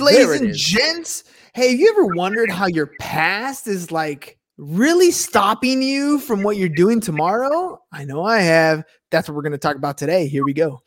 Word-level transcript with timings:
is, 0.00 0.16
ladies 0.16 0.40
and 0.40 0.50
is. 0.50 0.60
gents. 0.60 1.24
Hey, 1.54 1.70
have 1.70 1.80
you 1.80 1.90
ever 1.90 2.06
wondered 2.14 2.50
how 2.50 2.66
your 2.66 2.90
past 3.00 3.66
is 3.66 3.90
like 3.90 4.38
really 4.56 5.10
stopping 5.10 5.82
you 5.82 6.20
from 6.20 6.42
what 6.42 6.56
you're 6.56 6.68
doing 6.68 7.00
tomorrow? 7.00 7.80
I 7.92 8.04
know 8.04 8.24
I 8.24 8.40
have. 8.40 8.84
That's 9.10 9.28
what 9.28 9.34
we're 9.34 9.42
going 9.42 9.52
to 9.52 9.58
talk 9.58 9.76
about 9.76 9.98
today. 9.98 10.28
Here 10.28 10.44
we 10.44 10.52
go. 10.52 10.82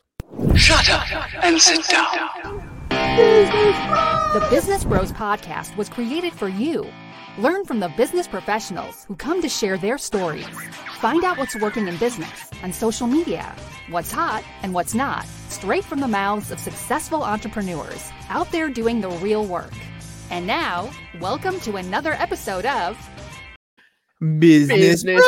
Shut 0.56 0.88
up 0.90 1.44
and 1.44 1.60
sit 1.60 1.86
down. 1.88 2.70
The 2.90 4.46
Business 4.50 4.84
Bros 4.84 5.12
podcast 5.12 5.76
was 5.76 5.88
created 5.88 6.32
for 6.32 6.48
you. 6.48 6.86
Learn 7.38 7.64
from 7.64 7.80
the 7.80 7.88
business 7.90 8.28
professionals 8.28 9.04
who 9.04 9.16
come 9.16 9.42
to 9.42 9.48
share 9.48 9.76
their 9.76 9.98
stories. 9.98 10.48
Find 11.00 11.24
out 11.24 11.36
what's 11.36 11.56
working 11.56 11.88
in 11.88 11.96
business 11.98 12.50
on 12.62 12.72
social 12.72 13.06
media, 13.06 13.54
what's 13.90 14.12
hot 14.12 14.44
and 14.62 14.72
what's 14.72 14.94
not, 14.94 15.26
straight 15.54 15.84
from 15.84 16.00
the 16.00 16.08
mouths 16.08 16.50
of 16.50 16.58
successful 16.58 17.22
entrepreneurs 17.22 18.10
out 18.28 18.50
there 18.50 18.68
doing 18.68 19.00
the 19.00 19.08
real 19.08 19.46
work. 19.46 19.72
And 20.30 20.46
now, 20.46 20.90
welcome 21.20 21.60
to 21.60 21.76
another 21.76 22.14
episode 22.14 22.66
of 22.66 22.98
Business, 24.40 25.04
Business 25.04 25.22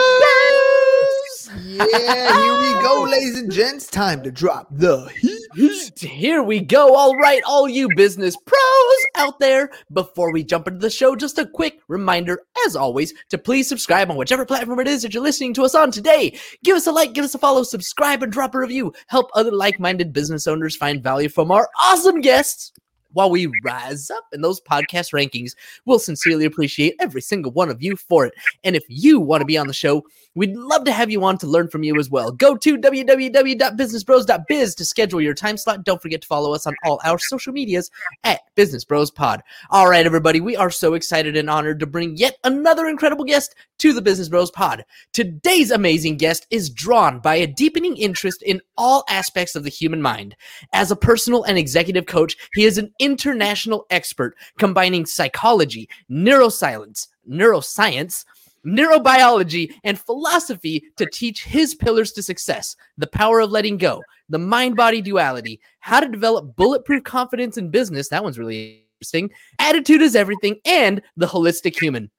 Yeah, 1.54 1.84
here 1.84 2.60
we 2.60 2.72
go, 2.82 3.06
ladies 3.08 3.38
and 3.38 3.52
gents. 3.52 3.86
Time 3.86 4.22
to 4.22 4.30
drop 4.30 4.68
the 4.70 5.06
heat. 5.20 5.98
Here 5.98 6.42
we 6.42 6.60
go. 6.60 6.94
All 6.94 7.14
right, 7.16 7.42
all 7.46 7.68
you 7.68 7.88
business 7.94 8.36
pros 8.44 9.06
out 9.14 9.38
there. 9.38 9.70
Before 9.92 10.32
we 10.32 10.42
jump 10.42 10.66
into 10.66 10.80
the 10.80 10.90
show, 10.90 11.14
just 11.14 11.38
a 11.38 11.46
quick 11.46 11.80
reminder, 11.88 12.40
as 12.66 12.74
always, 12.74 13.14
to 13.30 13.38
please 13.38 13.68
subscribe 13.68 14.10
on 14.10 14.16
whichever 14.16 14.44
platform 14.44 14.80
it 14.80 14.88
is 14.88 15.02
that 15.02 15.14
you're 15.14 15.22
listening 15.22 15.54
to 15.54 15.62
us 15.62 15.74
on 15.74 15.90
today. 15.90 16.36
Give 16.64 16.76
us 16.76 16.86
a 16.86 16.92
like, 16.92 17.12
give 17.12 17.24
us 17.24 17.34
a 17.34 17.38
follow, 17.38 17.62
subscribe, 17.62 18.22
and 18.22 18.32
drop 18.32 18.54
a 18.54 18.58
review. 18.58 18.92
Help 19.06 19.30
other 19.34 19.52
like 19.52 19.78
minded 19.78 20.12
business 20.12 20.46
owners 20.46 20.76
find 20.76 21.02
value 21.02 21.28
from 21.28 21.50
our 21.50 21.68
awesome 21.82 22.20
guests 22.20 22.72
while 23.16 23.30
we 23.30 23.50
rise 23.64 24.10
up 24.10 24.26
in 24.32 24.42
those 24.42 24.60
podcast 24.60 25.14
rankings. 25.14 25.52
We'll 25.86 25.98
sincerely 25.98 26.44
appreciate 26.44 26.96
every 27.00 27.22
single 27.22 27.50
one 27.50 27.70
of 27.70 27.82
you 27.82 27.96
for 27.96 28.26
it. 28.26 28.34
And 28.62 28.76
if 28.76 28.84
you 28.88 29.18
want 29.20 29.40
to 29.40 29.46
be 29.46 29.56
on 29.56 29.66
the 29.66 29.72
show, 29.72 30.04
We'd 30.36 30.54
love 30.54 30.84
to 30.84 30.92
have 30.92 31.10
you 31.10 31.24
on 31.24 31.38
to 31.38 31.46
learn 31.46 31.68
from 31.68 31.82
you 31.82 31.98
as 31.98 32.10
well. 32.10 32.30
Go 32.30 32.56
to 32.58 32.76
www.businessbros.biz 32.76 34.74
to 34.74 34.84
schedule 34.84 35.22
your 35.22 35.32
time 35.32 35.56
slot. 35.56 35.82
Don't 35.82 36.02
forget 36.02 36.20
to 36.20 36.26
follow 36.26 36.52
us 36.52 36.66
on 36.66 36.74
all 36.84 37.00
our 37.04 37.18
social 37.18 37.54
medias 37.54 37.90
at 38.22 38.42
Business 38.54 38.84
Bros 38.84 39.10
Pod. 39.10 39.42
All 39.70 39.88
right, 39.88 40.04
everybody, 40.04 40.42
we 40.42 40.54
are 40.54 40.68
so 40.70 40.92
excited 40.92 41.38
and 41.38 41.48
honored 41.48 41.80
to 41.80 41.86
bring 41.86 42.18
yet 42.18 42.36
another 42.44 42.86
incredible 42.86 43.24
guest 43.24 43.54
to 43.78 43.94
the 43.94 44.02
Business 44.02 44.28
Bros 44.28 44.50
Pod. 44.50 44.84
Today's 45.14 45.70
amazing 45.70 46.18
guest 46.18 46.46
is 46.50 46.68
drawn 46.68 47.18
by 47.18 47.36
a 47.36 47.46
deepening 47.46 47.96
interest 47.96 48.42
in 48.42 48.60
all 48.76 49.04
aspects 49.08 49.54
of 49.54 49.64
the 49.64 49.70
human 49.70 50.02
mind. 50.02 50.36
As 50.74 50.90
a 50.90 50.96
personal 50.96 51.44
and 51.44 51.56
executive 51.56 52.04
coach, 52.04 52.36
he 52.52 52.66
is 52.66 52.76
an 52.76 52.92
international 53.06 53.86
expert 53.88 54.36
combining 54.58 55.06
psychology, 55.06 55.88
neuroscience, 56.10 57.06
neuroscience, 57.30 58.24
neurobiology, 58.66 59.72
and 59.84 59.98
philosophy 59.98 60.82
to 60.96 61.06
teach 61.06 61.44
his 61.44 61.74
pillars 61.74 62.12
to 62.12 62.22
success 62.22 62.76
the 62.98 63.06
power 63.06 63.40
of 63.40 63.50
letting 63.50 63.78
go, 63.78 64.02
the 64.28 64.38
mind 64.38 64.76
body 64.76 65.00
duality, 65.00 65.60
how 65.78 66.00
to 66.00 66.08
develop 66.08 66.56
bulletproof 66.56 67.04
confidence 67.04 67.56
in 67.56 67.70
business. 67.70 68.08
That 68.08 68.24
one's 68.24 68.38
really 68.38 68.84
interesting. 69.00 69.30
Attitude 69.60 70.02
is 70.02 70.16
everything, 70.16 70.56
and 70.66 71.00
the 71.16 71.26
holistic 71.26 71.80
human. 71.80 72.10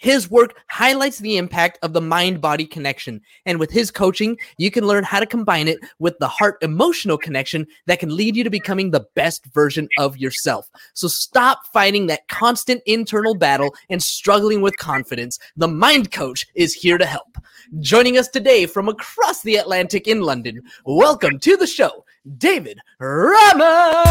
His 0.00 0.30
work 0.30 0.56
highlights 0.68 1.18
the 1.18 1.36
impact 1.36 1.78
of 1.82 1.92
the 1.92 2.00
mind 2.00 2.40
body 2.40 2.64
connection. 2.64 3.20
And 3.46 3.58
with 3.58 3.70
his 3.70 3.90
coaching, 3.90 4.38
you 4.56 4.70
can 4.70 4.86
learn 4.86 5.02
how 5.04 5.18
to 5.18 5.26
combine 5.26 5.66
it 5.66 5.78
with 5.98 6.18
the 6.18 6.28
heart 6.28 6.56
emotional 6.62 7.18
connection 7.18 7.66
that 7.86 7.98
can 7.98 8.16
lead 8.16 8.36
you 8.36 8.44
to 8.44 8.50
becoming 8.50 8.90
the 8.90 9.06
best 9.14 9.44
version 9.46 9.88
of 9.98 10.16
yourself. 10.16 10.70
So 10.94 11.08
stop 11.08 11.66
fighting 11.72 12.06
that 12.06 12.28
constant 12.28 12.82
internal 12.86 13.34
battle 13.34 13.74
and 13.90 14.02
struggling 14.02 14.60
with 14.60 14.76
confidence. 14.76 15.38
The 15.56 15.68
Mind 15.68 16.12
Coach 16.12 16.46
is 16.54 16.74
here 16.74 16.98
to 16.98 17.06
help. 17.06 17.36
Joining 17.80 18.16
us 18.16 18.28
today 18.28 18.66
from 18.66 18.88
across 18.88 19.42
the 19.42 19.56
Atlantic 19.56 20.06
in 20.06 20.20
London, 20.20 20.62
welcome 20.84 21.38
to 21.40 21.56
the 21.56 21.66
show, 21.66 22.04
David 22.38 22.78
Rama. 23.00 24.04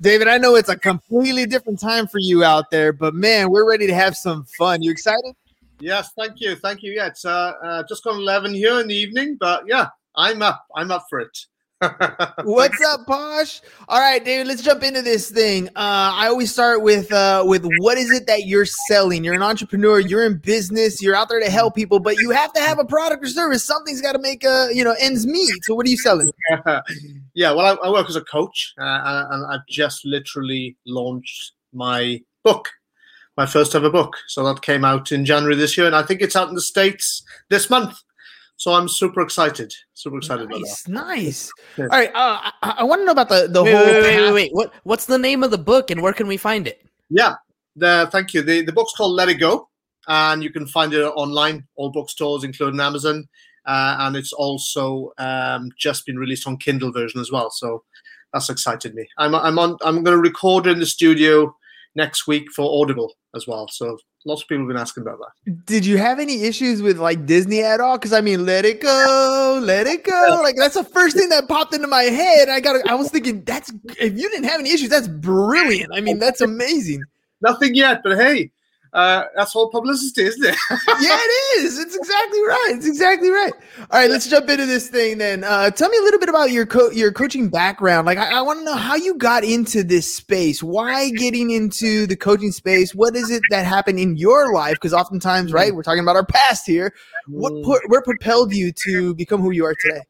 David, 0.00 0.28
I 0.28 0.38
know 0.38 0.54
it's 0.54 0.68
a 0.68 0.76
completely 0.76 1.44
different 1.44 1.80
time 1.80 2.06
for 2.06 2.18
you 2.20 2.44
out 2.44 2.70
there, 2.70 2.92
but 2.92 3.14
man, 3.14 3.50
we're 3.50 3.68
ready 3.68 3.86
to 3.88 3.94
have 3.94 4.16
some 4.16 4.44
fun. 4.56 4.80
You 4.80 4.92
excited? 4.92 5.34
Yes, 5.80 6.12
thank 6.16 6.40
you, 6.40 6.54
thank 6.54 6.82
you. 6.82 6.92
Yeah, 6.92 7.06
it's 7.06 7.24
uh, 7.24 7.52
uh, 7.62 7.82
just 7.88 8.04
gone 8.04 8.16
eleven 8.16 8.54
here 8.54 8.80
in 8.80 8.86
the 8.86 8.94
evening, 8.94 9.36
but 9.40 9.66
yeah, 9.66 9.88
I'm 10.14 10.40
up. 10.42 10.64
I'm 10.76 10.92
up 10.92 11.06
for 11.10 11.18
it. 11.18 11.36
What's 12.42 12.82
up, 12.84 13.06
Posh? 13.06 13.60
All 13.88 14.00
right, 14.00 14.24
David, 14.24 14.48
let's 14.48 14.62
jump 14.62 14.82
into 14.82 15.00
this 15.00 15.30
thing. 15.30 15.68
Uh, 15.68 16.10
I 16.14 16.26
always 16.26 16.52
start 16.52 16.82
with 16.82 17.12
uh, 17.12 17.44
with 17.46 17.64
what 17.78 17.96
is 17.96 18.10
it 18.10 18.26
that 18.26 18.46
you're 18.46 18.64
selling? 18.64 19.22
You're 19.22 19.34
an 19.34 19.44
entrepreneur, 19.44 20.00
you're 20.00 20.26
in 20.26 20.38
business, 20.38 21.00
you're 21.00 21.14
out 21.14 21.28
there 21.28 21.38
to 21.38 21.48
help 21.48 21.76
people, 21.76 22.00
but 22.00 22.16
you 22.16 22.30
have 22.30 22.52
to 22.54 22.60
have 22.60 22.80
a 22.80 22.84
product 22.84 23.24
or 23.24 23.28
service. 23.28 23.64
Something's 23.64 24.02
got 24.02 24.12
to 24.12 24.18
make 24.18 24.42
a 24.42 24.50
uh, 24.50 24.68
you 24.68 24.82
know 24.82 24.96
ends 24.98 25.24
meet. 25.24 25.52
So, 25.62 25.76
what 25.76 25.86
are 25.86 25.90
you 25.90 25.98
selling? 25.98 26.32
yeah, 27.34 27.52
well, 27.52 27.78
I, 27.80 27.86
I, 27.86 27.90
work 27.92 28.08
as 28.08 28.16
a 28.16 28.22
coach, 28.22 28.74
uh, 28.80 29.26
and 29.30 29.46
I've 29.46 29.66
just 29.68 30.04
literally 30.04 30.76
launched 30.84 31.52
my 31.72 32.20
book, 32.42 32.70
my 33.36 33.46
first 33.46 33.76
ever 33.76 33.88
book. 33.88 34.16
So 34.26 34.42
that 34.44 34.62
came 34.62 34.84
out 34.84 35.12
in 35.12 35.24
January 35.24 35.54
this 35.54 35.78
year, 35.78 35.86
and 35.86 35.94
I 35.94 36.02
think 36.02 36.22
it's 36.22 36.34
out 36.34 36.48
in 36.48 36.56
the 36.56 36.60
states 36.60 37.22
this 37.50 37.70
month. 37.70 38.02
So 38.58 38.72
I'm 38.74 38.88
super 38.88 39.20
excited. 39.20 39.72
Super 39.94 40.18
excited 40.18 40.50
nice, 40.50 40.88
Nice. 40.88 41.52
Yeah. 41.76 41.84
All 41.84 41.90
right. 41.90 42.08
Uh, 42.08 42.50
I, 42.62 42.74
I 42.78 42.84
want 42.84 43.00
to 43.02 43.04
know 43.06 43.12
about 43.12 43.28
the 43.28 43.48
the 43.48 43.62
wait, 43.62 43.72
whole. 43.72 43.84
Wait, 43.86 44.02
wait, 44.02 44.20
wait, 44.20 44.32
wait, 44.32 44.50
What 44.52 44.74
what's 44.82 45.06
the 45.06 45.16
name 45.16 45.44
of 45.44 45.52
the 45.52 45.58
book 45.58 45.92
and 45.92 46.02
where 46.02 46.12
can 46.12 46.26
we 46.26 46.36
find 46.36 46.66
it? 46.66 46.84
Yeah. 47.08 47.36
The, 47.76 48.08
thank 48.10 48.34
you. 48.34 48.42
The 48.42 48.62
the 48.62 48.72
book's 48.72 48.92
called 48.96 49.12
Let 49.12 49.28
It 49.28 49.34
Go, 49.34 49.68
and 50.08 50.42
you 50.42 50.50
can 50.50 50.66
find 50.66 50.92
it 50.92 51.02
online, 51.04 51.68
all 51.76 51.90
bookstores, 51.90 52.42
including 52.42 52.80
Amazon, 52.80 53.28
uh, 53.64 53.96
and 54.00 54.16
it's 54.16 54.32
also 54.32 55.12
um, 55.18 55.70
just 55.78 56.04
been 56.04 56.18
released 56.18 56.48
on 56.48 56.56
Kindle 56.56 56.90
version 56.90 57.20
as 57.20 57.30
well. 57.30 57.50
So 57.50 57.84
that's 58.32 58.50
excited 58.50 58.92
me. 58.92 59.06
I'm 59.18 59.36
I'm 59.36 59.56
on. 59.60 59.76
I'm 59.82 60.02
going 60.02 60.16
to 60.16 60.20
record 60.20 60.66
in 60.66 60.80
the 60.80 60.86
studio 60.86 61.54
next 61.94 62.26
week 62.26 62.50
for 62.50 62.82
Audible 62.82 63.14
as 63.36 63.46
well. 63.46 63.68
So 63.68 63.98
lots 64.28 64.42
of 64.42 64.48
people 64.48 64.62
have 64.62 64.68
been 64.68 64.76
asking 64.76 65.02
about 65.02 65.18
that. 65.18 65.66
Did 65.66 65.84
you 65.84 65.98
have 65.98 66.20
any 66.20 66.42
issues 66.42 66.82
with 66.82 66.98
like 66.98 67.26
Disney 67.26 67.62
at 67.62 67.80
all? 67.80 67.96
Because 67.98 68.12
I 68.12 68.20
mean, 68.20 68.46
let 68.46 68.64
it 68.64 68.80
go, 68.80 69.60
let 69.62 69.86
it 69.86 70.04
go. 70.04 70.40
Like 70.42 70.54
that's 70.56 70.74
the 70.74 70.84
first 70.84 71.16
thing 71.16 71.30
that 71.30 71.48
popped 71.48 71.74
into 71.74 71.88
my 71.88 72.02
head. 72.02 72.48
I 72.48 72.60
got. 72.60 72.86
I 72.88 72.94
was 72.94 73.10
thinking 73.10 73.42
that's 73.42 73.72
if 73.98 74.16
you 74.16 74.30
didn't 74.30 74.44
have 74.44 74.60
any 74.60 74.70
issues, 74.70 74.90
that's 74.90 75.08
brilliant. 75.08 75.92
I 75.92 76.00
mean, 76.00 76.18
that's 76.18 76.40
amazing. 76.40 77.02
Nothing 77.40 77.74
yet, 77.74 78.02
but 78.04 78.16
hey, 78.16 78.50
uh, 78.92 79.24
that's 79.36 79.54
all 79.54 79.70
publicity, 79.70 80.22
isn't 80.24 80.44
it? 80.44 80.56
yeah, 80.70 81.16
it 81.18 81.60
is. 81.60 81.78
It's 81.78 81.94
exactly 81.94 82.40
right. 82.40 82.72
It's 82.74 82.86
exactly 82.86 83.30
right. 83.30 83.52
All 83.78 84.00
right, 84.00 84.10
let's 84.10 84.26
jump 84.28 84.48
into 84.48 84.66
this 84.66 84.88
thing 84.88 85.18
then. 85.18 85.44
Uh, 85.44 85.70
tell 85.70 85.88
me 85.88 85.98
a 85.98 86.02
little 86.02 86.20
bit 86.20 86.28
about 86.28 86.50
your 86.50 86.66
co- 86.66 86.90
your 86.90 87.12
coaching 87.12 87.48
background. 87.48 88.06
Like, 88.06 88.18
I, 88.18 88.38
I 88.38 88.42
want 88.42 88.60
to 88.60 88.64
know 88.64 88.76
how 88.76 88.94
you 88.94 89.14
got 89.14 89.44
into 89.44 89.82
this 89.82 90.12
space. 90.12 90.62
Why 90.62 91.10
getting 91.10 91.50
into 91.50 92.06
the 92.06 92.16
coaching 92.16 92.52
space? 92.52 92.94
What 92.94 93.14
is 93.14 93.30
it 93.30 93.42
that 93.50 93.66
happened 93.66 93.98
in 93.98 94.16
your 94.16 94.52
life? 94.54 94.74
Because 94.74 94.94
oftentimes, 94.94 95.52
right, 95.52 95.74
we're 95.74 95.82
talking 95.82 96.02
about 96.02 96.16
our 96.16 96.26
past 96.26 96.66
here. 96.66 96.94
What 97.26 97.52
mm. 97.52 97.64
put, 97.64 97.82
what 97.88 98.04
propelled 98.04 98.54
you 98.54 98.72
to 98.84 99.14
become 99.14 99.40
who 99.40 99.50
you 99.50 99.64
are 99.64 99.74
today? 99.80 100.02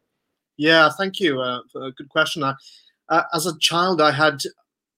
Yeah, 0.56 0.90
thank 0.90 1.20
you. 1.20 1.40
Uh, 1.40 1.60
good 1.72 2.08
question. 2.08 2.42
Uh, 2.42 2.54
as 3.32 3.46
a 3.46 3.58
child, 3.58 4.00
I 4.00 4.12
had 4.12 4.42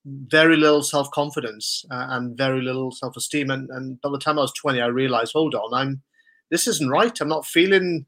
very 0.05 0.57
little 0.57 0.83
self 0.83 1.11
confidence 1.11 1.85
uh, 1.91 2.07
and 2.11 2.37
very 2.37 2.63
little 2.63 2.91
self 2.91 3.17
esteem. 3.17 3.51
And, 3.51 3.69
and 3.71 4.01
by 4.01 4.11
the 4.11 4.19
time 4.19 4.39
I 4.39 4.43
was 4.43 4.53
20, 4.55 4.81
I 4.81 4.87
realized, 4.87 5.33
hold 5.33 5.55
on, 5.55 5.75
I'm 5.75 6.03
this 6.51 6.67
isn't 6.67 6.91
right. 6.91 7.19
I'm 7.21 7.29
not 7.29 7.47
feeling 7.47 8.07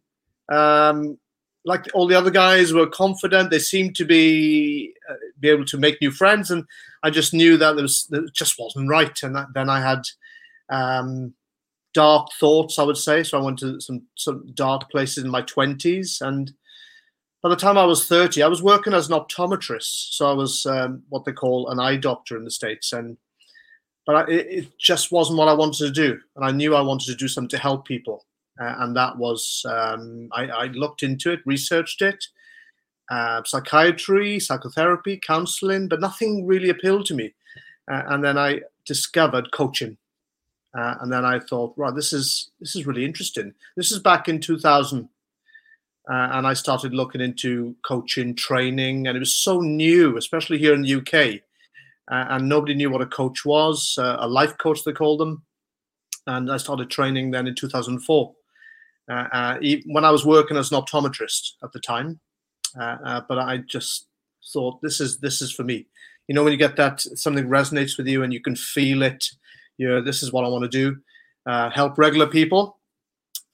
um, 0.51 1.19
like 1.65 1.87
all 1.95 2.07
the 2.09 2.19
other 2.19 2.31
guys 2.31 2.73
were 2.73 2.89
confident. 2.89 3.51
They 3.51 3.61
seemed 3.61 3.95
to 3.97 4.05
be 4.05 4.93
uh, 5.09 5.15
be 5.41 5.49
able 5.49 5.65
to 5.67 5.79
make 5.79 6.01
new 6.01 6.11
friends, 6.11 6.51
and 6.51 6.65
I 7.03 7.11
just 7.11 7.33
knew 7.33 7.57
that 7.57 7.75
there 7.75 7.83
was 7.83 8.07
that 8.11 8.25
it 8.25 8.35
just 8.35 8.59
wasn't 8.59 8.89
right. 8.89 9.17
And 9.23 9.37
that, 9.37 9.49
then 9.55 9.71
I 9.71 9.81
had 9.81 10.03
um, 10.71 11.35
dark 11.95 12.29
thoughts, 12.39 12.79
I 12.79 12.83
would 12.83 12.97
say. 12.97 13.23
So 13.23 13.39
I 13.39 13.43
went 13.43 13.61
to 13.61 13.81
some 13.81 14.03
some 14.17 14.51
dark 14.55 14.91
places 14.91 15.25
in 15.25 15.31
my 15.31 15.43
20s, 15.43 16.21
and 16.21 16.53
by 17.43 17.49
the 17.49 17.57
time 17.57 17.77
I 17.77 17.85
was 17.85 18.07
30, 18.07 18.43
I 18.43 18.49
was 18.49 18.63
working 18.63 18.95
as 18.95 19.11
an 19.11 19.19
optometrist. 19.19 20.15
So 20.15 20.31
I 20.31 20.33
was 20.33 20.65
um, 20.65 21.03
what 21.09 21.25
they 21.25 21.33
call 21.33 21.69
an 21.71 21.81
eye 21.81 21.97
doctor 21.97 22.37
in 22.37 22.45
the 22.45 22.51
States. 22.51 22.93
And 22.93 23.17
but 24.07 24.17
I, 24.17 24.33
it, 24.33 24.79
just 24.79 25.13
wasn't 25.13 25.39
what 25.39 25.49
I 25.49 25.53
wanted 25.53 25.79
to 25.79 25.91
do. 25.91 26.21
And 26.37 26.45
I 26.45 26.53
knew 26.53 26.75
I 26.75 26.81
wanted 26.81 27.07
to 27.07 27.17
do 27.17 27.29
something 27.29 27.49
to 27.51 27.59
help 27.59 27.85
people. 27.85 28.25
Uh, 28.61 28.75
and 28.79 28.97
that 28.97 29.17
was, 29.17 29.65
um, 29.69 30.29
I, 30.33 30.47
I, 30.47 30.65
looked 30.67 31.03
into 31.03 31.33
it, 31.33 31.41
researched 31.47 32.03
it, 32.03 32.23
uh, 33.11 33.43
psychiatry, 33.45 34.39
psychotherapy, 34.39 35.21
counseling, 35.25 35.89
but 35.89 36.01
nothing 36.01 36.47
really 36.47 36.69
appealed 36.69 37.07
to 37.07 37.15
me. 37.15 37.35
Uh, 37.91 38.03
and 38.09 38.23
then 38.23 38.39
I 38.39 38.61
discovered 38.87 39.53
coaching. 39.53 39.97
And 40.75 41.13
then 41.13 41.25
I 41.25 41.39
thought, 41.39 41.75
right, 41.77 41.95
this 41.95 42.13
is 42.13 42.51
this 42.59 42.75
is 42.75 42.87
really 42.87 43.05
interesting. 43.05 43.53
This 43.77 43.93
is 43.93 43.99
back 43.99 44.29
in 44.29 44.41
2000 44.41 45.09
uh, 46.11 46.31
and 46.33 46.47
I 46.47 46.55
started 46.55 46.95
looking 46.95 47.21
into 47.21 47.77
coaching 47.87 48.35
training, 48.35 49.07
and 49.07 49.17
it 49.17 49.21
was 49.21 49.35
so 49.35 49.61
new, 49.61 50.17
especially 50.17 50.59
here 50.59 50.75
in 50.75 50.83
the 50.83 50.95
UK, 50.95 51.41
uh, 52.11 52.27
and 52.35 52.49
nobody 52.49 52.75
knew 52.75 52.91
what 52.91 53.03
a 53.03 53.07
coach 53.07 53.45
was, 53.45 53.97
uh, 53.99 54.17
a 54.19 54.27
life 54.27 54.57
coach 54.59 54.83
they 54.83 54.93
called 54.93 55.21
them, 55.21 55.43
and 56.27 56.51
I 56.51 56.57
started 56.57 56.91
training 56.91 57.31
then 57.31 57.47
in 57.47 57.55
2004. 57.55 58.35
Uh, 59.09 59.13
uh, 59.13 59.59
when 59.87 60.05
I 60.05 60.11
was 60.11 60.27
working 60.27 60.57
as 60.57 60.73
an 60.73 60.81
optometrist 60.81 61.53
at 61.63 61.73
the 61.73 61.81
time, 61.81 62.19
uh, 62.81 63.21
but 63.29 63.39
I 63.39 63.59
just 63.59 64.07
thought 64.53 64.81
this 64.83 65.01
is 65.01 65.19
this 65.19 65.41
is 65.41 65.53
for 65.53 65.65
me. 65.65 65.87
You 66.29 66.35
know, 66.35 66.43
when 66.43 66.53
you 66.53 66.59
get 66.59 66.77
that 66.77 67.01
something 67.01 67.47
resonates 67.47 67.97
with 67.97 68.07
you 68.07 68.23
and 68.23 68.33
you 68.33 68.41
can 68.41 68.57
feel 68.57 69.03
it, 69.03 69.29
you 69.77 69.89
know, 69.89 70.01
this 70.01 70.23
is 70.23 70.33
what 70.33 70.45
I 70.45 70.49
want 70.49 70.63
to 70.63 70.69
do. 70.69 70.97
help 71.47 71.99
regular 71.99 72.27
people 72.27 72.79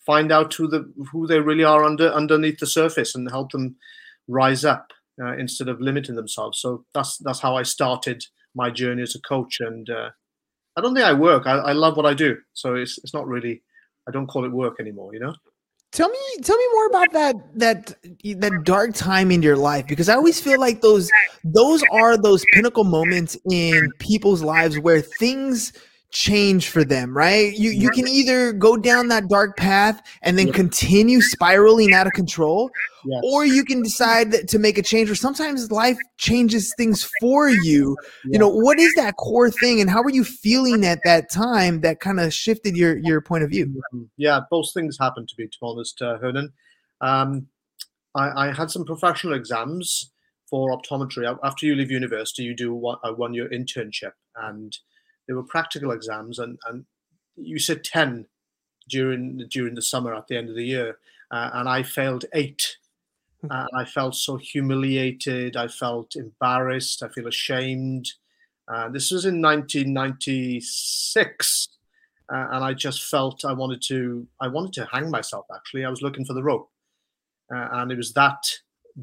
find 0.09 0.33
out 0.33 0.55
who 0.55 0.67
the 0.67 0.91
who 1.13 1.27
they 1.27 1.39
really 1.39 1.65
are 1.65 1.85
under 1.85 2.09
underneath 2.21 2.59
the 2.59 2.67
surface 2.67 3.15
and 3.15 3.31
help 3.31 3.53
them 3.53 3.77
rise 4.27 4.65
up 4.65 4.87
uh, 5.23 5.37
instead 5.37 5.69
of 5.69 5.83
limiting 5.83 6.17
themselves. 6.17 6.61
So 6.61 6.87
that's 6.95 7.19
that's 7.19 7.41
how 7.41 7.57
I 7.57 7.63
started 7.63 8.25
my 8.55 8.71
journey 8.71 9.03
as 9.03 9.15
a 9.15 9.21
coach. 9.21 9.61
And 9.61 9.89
uh, 9.91 10.09
I 10.77 10.81
don't 10.81 10.95
think 10.95 11.07
I 11.07 11.13
work. 11.13 11.47
I, 11.47 11.57
I 11.57 11.73
love 11.73 11.97
what 11.99 12.07
I 12.07 12.15
do. 12.15 12.39
So 12.55 12.75
it's 12.75 12.99
it's 13.05 13.13
not 13.13 13.29
really. 13.29 13.63
I 14.09 14.11
don't 14.11 14.27
call 14.27 14.47
it 14.47 14.53
work 14.63 14.81
anymore. 14.81 15.13
You 15.13 15.21
know. 15.21 15.35
Tell 15.93 16.09
me, 16.09 16.19
tell 16.43 16.57
me 16.57 16.69
more 16.73 16.87
about 16.87 17.13
that 17.13 17.35
that 17.59 17.87
that 18.43 18.61
dark 18.65 18.95
time 18.95 19.31
in 19.31 19.43
your 19.43 19.57
life 19.57 19.87
because 19.87 20.09
I 20.09 20.15
always 20.15 20.41
feel 20.41 20.61
like 20.61 20.81
those 20.81 21.11
those 21.45 21.83
are 21.93 22.17
those 22.17 22.45
pinnacle 22.55 22.85
moments 22.85 23.37
in 23.51 23.91
people's 23.99 24.43
lives 24.43 24.79
where 24.79 25.01
things 25.01 25.73
change 26.11 26.69
for 26.69 26.85
them, 26.85 27.17
right? 27.17 27.55
You 27.55 27.71
you 27.71 27.91
can 27.91 28.09
either 28.09 28.53
go 28.53 28.77
down 28.77 29.09
that 29.09 29.29
dark 29.29 29.57
path 29.57 30.01
and 30.23 30.39
then 30.39 30.53
continue 30.53 31.21
spiraling 31.21 31.93
out 31.93 32.07
of 32.07 32.15
control, 32.15 32.71
yes. 33.05 33.21
or 33.25 33.45
you 33.45 33.65
can 33.65 33.83
decide 33.83 34.49
to 34.49 34.59
make 34.59 34.79
a 34.79 34.83
change. 34.83 35.11
Or 35.11 35.15
sometimes 35.15 35.71
life 35.71 35.99
changes 36.17 36.73
things 36.77 37.11
for 37.21 37.51
you. 37.51 37.97
You 38.25 38.39
know, 38.39 38.49
what 38.49 38.79
is 38.79 38.95
that 38.95 39.17
core 39.17 39.51
thing, 39.51 39.81
and 39.81 39.91
how 39.91 40.03
were 40.03 40.11
you 40.11 40.25
feeling 40.25 40.85
at 40.87 41.01
that 41.05 41.31
time 41.31 41.83
that 41.83 42.01
kind 42.01 42.21
of 42.21 42.33
shifted 42.33 42.77
your 42.77 42.97
your 42.99 43.21
point 43.21 43.45
of 43.45 43.51
view? 43.51 43.67
Mm-hmm. 43.67 44.05
Yeah, 44.17 44.41
both 44.51 44.73
things 44.73 44.97
happened 44.99 45.29
to 45.29 45.35
me. 45.39 45.45
To 45.45 45.59
be 45.61 45.67
honest, 45.67 46.01
uh, 46.01 46.19
Hernan, 46.19 46.53
um, 47.03 47.49
I, 48.15 48.49
I 48.49 48.55
had 48.55 48.71
some 48.71 48.85
professional 48.85 49.35
exams 49.35 50.11
for 50.49 50.77
optometry. 50.77 51.39
After 51.45 51.67
you 51.67 51.75
leave 51.75 51.91
university, 51.91 52.43
you 52.45 52.55
do 52.55 52.75
a 53.05 53.13
one 53.13 53.35
year 53.35 53.49
internship 53.51 54.13
and 54.37 54.77
they 55.29 55.35
were 55.35 55.45
practical 55.45 55.93
exams, 55.93 56.39
and 56.39 56.59
and 56.67 56.87
you 57.37 57.59
said 57.59 57.85
ten 57.85 58.27
during 58.89 59.47
during 59.51 59.75
the 59.75 59.83
summer 59.83 60.15
at 60.15 60.27
the 60.27 60.37
end 60.37 60.49
of 60.49 60.57
the 60.57 60.65
year, 60.65 60.99
uh, 61.31 61.51
and 61.53 61.69
I 61.69 61.83
failed 61.83 62.25
eight. 62.35 62.79
Hmm. 63.43 63.53
and 63.53 63.69
I 63.77 63.85
felt 63.85 64.17
so 64.17 64.37
humiliated. 64.37 65.57
I 65.57 65.69
felt 65.69 66.17
embarrassed. 66.17 67.05
I 67.05 67.09
feel 67.09 67.29
ashamed. 67.29 68.11
Uh, 68.67 68.89
this 68.89 69.13
was 69.13 69.25
in 69.25 69.41
1996, 69.41 71.69
uh, 72.33 72.47
and 72.51 72.65
I 72.65 72.75
just 72.75 73.05
felt 73.05 73.45
I 73.45 73.53
wanted 73.53 73.81
to. 73.89 74.27
I 74.41 74.49
wanted 74.49 74.73
to 74.75 74.89
hang 74.93 75.11
myself. 75.11 75.47
Actually, 75.55 75.85
I 75.85 75.91
was 75.91 76.03
looking 76.03 76.25
for 76.25 76.35
the 76.35 76.43
rope, 76.43 76.69
uh, 77.55 77.69
and 77.73 77.93
it 77.93 77.97
was 77.97 78.13
that 78.15 78.43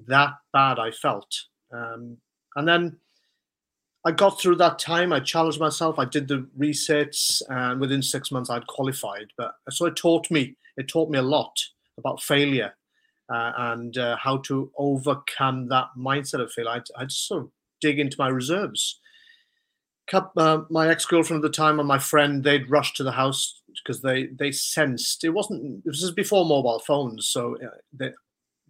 that 0.08 0.34
bad 0.54 0.80
I 0.80 0.92
felt. 0.92 1.34
Um, 1.74 2.18
and 2.56 2.68
then 2.68 2.98
I 4.06 4.12
got 4.12 4.40
through 4.40 4.58
that 4.58 4.78
time. 4.78 5.12
I 5.12 5.20
challenged 5.20 5.60
myself. 5.60 5.98
I 5.98 6.06
did 6.06 6.28
the 6.28 6.48
resets, 6.58 7.42
and 7.50 7.82
within 7.82 8.04
six 8.04 8.32
months, 8.32 8.52
I'd 8.52 8.68
qualified. 8.68 9.28
But 9.36 9.56
so 9.72 9.88
it 9.88 9.96
taught 9.96 10.30
me. 10.30 10.58
It 10.78 10.88
taught 10.88 11.10
me 11.10 11.18
a 11.18 11.24
lot 11.24 11.56
about 11.98 12.22
failure 12.22 12.76
uh, 13.34 13.52
and 13.58 13.98
uh, 13.98 14.18
how 14.18 14.38
to 14.38 14.72
overcome 14.78 15.70
that 15.70 15.88
mindset 15.98 16.42
of 16.42 16.52
failure. 16.52 16.72
I, 16.72 17.02
I 17.02 17.06
just 17.06 17.28
sort 17.28 17.44
of 17.44 17.50
dig 17.82 18.00
into 18.00 18.18
my 18.20 18.28
reserves. 18.28 19.00
Uh, 20.14 20.62
my 20.70 20.88
ex-girlfriend 20.88 21.44
at 21.44 21.48
the 21.52 21.56
time 21.56 21.80
and 21.80 21.88
my 21.88 21.98
friend, 21.98 22.44
they'd 22.44 22.70
rushed 22.70 22.96
to 22.98 23.04
the 23.04 23.12
house 23.12 23.62
because 23.84 24.04
they 24.04 24.28
they 24.28 24.52
sensed 24.52 25.24
it 25.24 25.30
wasn't. 25.30 25.84
This 25.84 26.04
is 26.04 26.12
before 26.12 26.46
mobile 26.46 26.80
phones, 26.80 27.28
so 27.28 27.56
uh, 27.56 27.70
they 27.92 28.12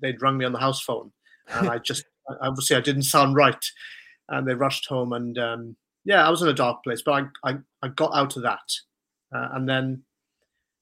they'd 0.01 0.21
rung 0.21 0.37
me 0.37 0.45
on 0.45 0.53
the 0.53 0.59
house 0.59 0.81
phone, 0.81 1.11
and 1.49 1.67
I 1.67 1.79
just 1.79 2.05
obviously 2.41 2.77
I 2.77 2.81
didn't 2.81 3.03
sound 3.03 3.35
right 3.35 3.65
and 4.29 4.47
they 4.47 4.53
rushed 4.53 4.87
home. 4.87 5.13
And 5.13 5.37
um, 5.37 5.75
yeah, 6.03 6.25
I 6.25 6.29
was 6.29 6.41
in 6.41 6.47
a 6.47 6.53
dark 6.53 6.83
place, 6.83 7.01
but 7.01 7.29
I 7.43 7.51
I, 7.51 7.57
I 7.81 7.87
got 7.89 8.15
out 8.15 8.35
of 8.35 8.43
that. 8.43 8.71
Uh, 9.33 9.49
and 9.53 9.67
then 9.67 10.03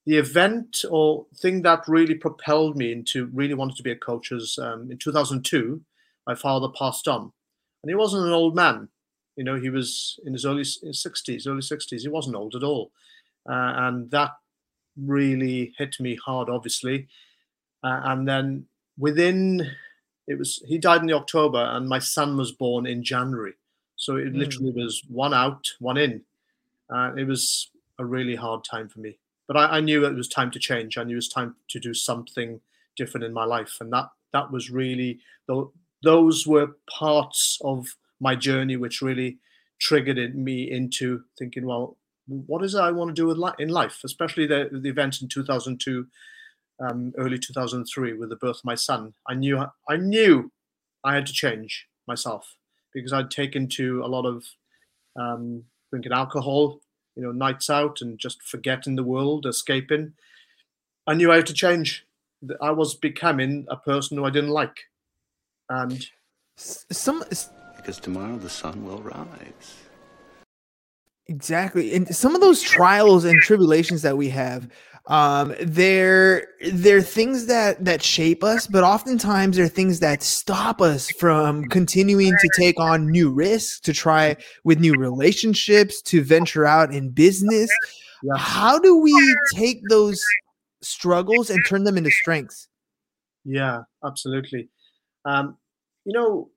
the 0.05 0.17
event 0.17 0.83
or 0.89 1.25
thing 1.37 1.61
that 1.61 1.87
really 1.87 2.15
propelled 2.15 2.77
me 2.77 2.91
into 2.91 3.27
really 3.27 3.53
wanting 3.53 3.77
to 3.77 3.83
be 3.83 3.91
a 3.91 3.95
coach 3.95 4.31
was 4.31 4.57
um, 4.59 4.91
in 4.91 4.97
2002. 4.97 5.81
My 6.27 6.35
father 6.35 6.67
passed 6.77 7.07
on, 7.07 7.31
and 7.83 7.89
he 7.89 7.95
wasn't 7.95 8.25
an 8.25 8.33
old 8.33 8.55
man. 8.55 8.89
You 9.35 9.43
know, 9.43 9.59
he 9.59 9.69
was 9.69 10.19
in 10.25 10.33
his 10.33 10.45
early 10.45 10.61
60s, 10.61 11.47
early 11.47 11.61
60s. 11.61 12.01
He 12.01 12.07
wasn't 12.07 12.35
old 12.35 12.55
at 12.55 12.63
all, 12.63 12.91
uh, 13.49 13.73
and 13.75 14.11
that 14.11 14.31
really 14.97 15.73
hit 15.77 15.95
me 15.99 16.17
hard, 16.23 16.49
obviously. 16.49 17.07
Uh, 17.83 17.99
and 18.05 18.27
then 18.27 18.65
within 18.97 19.69
it 20.27 20.37
was 20.37 20.61
he 20.65 20.77
died 20.77 21.01
in 21.01 21.07
the 21.07 21.13
October, 21.13 21.59
and 21.59 21.87
my 21.87 21.99
son 21.99 22.37
was 22.37 22.51
born 22.51 22.85
in 22.85 23.03
January. 23.03 23.53
So 23.95 24.17
it 24.17 24.33
mm. 24.33 24.37
literally 24.37 24.71
was 24.71 25.03
one 25.07 25.33
out, 25.33 25.67
one 25.79 25.97
in. 25.97 26.21
Uh, 26.89 27.13
it 27.17 27.25
was 27.25 27.69
a 27.99 28.05
really 28.05 28.35
hard 28.35 28.63
time 28.63 28.89
for 28.89 28.99
me, 28.99 29.17
but 29.47 29.57
I, 29.57 29.77
I, 29.77 29.79
knew 29.79 30.05
it 30.05 30.15
was 30.15 30.27
time 30.27 30.51
to 30.51 30.59
change. 30.59 30.97
I 30.97 31.03
knew 31.03 31.15
it 31.15 31.17
was 31.17 31.29
time 31.29 31.55
to 31.69 31.79
do 31.79 31.93
something 31.93 32.59
different 32.97 33.25
in 33.25 33.33
my 33.33 33.45
life, 33.45 33.77
and 33.79 33.91
that 33.93 34.09
that 34.31 34.51
was 34.51 34.69
really 34.69 35.19
those 36.03 36.45
were 36.45 36.75
parts 36.89 37.57
of 37.63 37.95
my 38.19 38.35
journey 38.35 38.75
which 38.75 39.01
really 39.01 39.37
triggered 39.79 40.35
me 40.35 40.69
into 40.69 41.23
thinking, 41.37 41.65
well, 41.65 41.97
what 42.27 42.63
is 42.63 42.73
it 42.73 42.79
I 42.79 42.91
want 42.91 43.09
to 43.09 43.13
do 43.13 43.31
in 43.59 43.69
life, 43.69 44.01
especially 44.03 44.47
the 44.47 44.69
the 44.71 44.89
events 44.89 45.21
in 45.21 45.27
2002 45.27 46.07
um, 46.79 47.13
early 47.17 47.37
2003 47.37 48.13
with 48.13 48.29
the 48.29 48.35
birth 48.35 48.57
of 48.57 48.65
my 48.65 48.75
son, 48.75 49.13
I 49.27 49.33
knew 49.33 49.63
I 49.87 49.97
knew 49.97 50.51
I 51.03 51.15
had 51.15 51.25
to 51.27 51.33
change 51.33 51.87
myself 52.07 52.55
because 52.93 53.13
I'd 53.13 53.31
taken 53.31 53.67
to 53.69 54.03
a 54.03 54.07
lot 54.07 54.25
of 54.25 54.45
um, 55.19 55.63
drinking 55.89 56.11
alcohol, 56.11 56.79
you 57.15 57.23
know, 57.23 57.31
nights 57.31 57.69
out 57.69 58.01
and 58.01 58.19
just 58.19 58.41
forgetting 58.41 58.95
the 58.95 59.03
world, 59.03 59.45
escaping. 59.45 60.13
I 61.05 61.13
knew 61.13 61.31
I 61.31 61.37
had 61.37 61.47
to 61.47 61.53
change. 61.53 62.05
I 62.61 62.71
was 62.71 62.95
becoming 62.95 63.65
a 63.69 63.77
person 63.77 64.17
who 64.17 64.25
I 64.25 64.29
didn't 64.29 64.49
like, 64.49 64.77
and 65.69 66.05
some 66.57 67.23
because 67.77 67.99
tomorrow 67.99 68.37
the 68.37 68.49
sun 68.49 68.85
will 68.85 69.01
rise. 69.01 69.82
Exactly. 71.27 71.93
And 71.93 72.13
some 72.13 72.35
of 72.35 72.41
those 72.41 72.61
trials 72.61 73.23
and 73.23 73.39
tribulations 73.41 74.01
that 74.01 74.17
we 74.17 74.29
have, 74.29 74.69
um, 75.07 75.53
they're 75.61 76.47
they're 76.71 77.01
things 77.01 77.45
that 77.47 77.83
that 77.83 78.01
shape 78.01 78.43
us, 78.43 78.67
but 78.67 78.83
oftentimes 78.83 79.57
they're 79.57 79.67
things 79.67 79.99
that 79.99 80.21
stop 80.23 80.81
us 80.81 81.09
from 81.11 81.65
continuing 81.65 82.33
to 82.39 82.49
take 82.57 82.79
on 82.79 83.09
new 83.09 83.29
risks, 83.29 83.79
to 83.81 83.93
try 83.93 84.35
with 84.63 84.79
new 84.79 84.93
relationships, 84.93 86.01
to 86.03 86.23
venture 86.23 86.65
out 86.65 86.93
in 86.93 87.09
business. 87.09 87.69
Yeah. 88.21 88.37
How 88.37 88.79
do 88.79 88.97
we 88.97 89.37
take 89.55 89.81
those 89.89 90.23
struggles 90.81 91.49
and 91.49 91.65
turn 91.65 91.83
them 91.83 91.97
into 91.97 92.11
strengths? 92.11 92.67
Yeah, 93.45 93.81
absolutely. 94.05 94.69
Um, 95.25 95.57
you 96.05 96.13
know, 96.13 96.49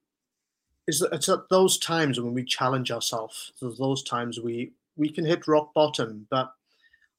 it's, 0.87 1.02
it's 1.02 1.28
at 1.28 1.49
those 1.50 1.78
times 1.78 2.21
when 2.21 2.35
we 2.35 2.45
challenge 2.45 2.90
ourselves. 2.90 3.52
those 3.61 4.02
times 4.02 4.40
we 4.40 4.73
we 4.97 5.11
can 5.11 5.25
hit 5.26 5.47
rock 5.47 5.75
bottom, 5.75 6.26
but 6.31 6.52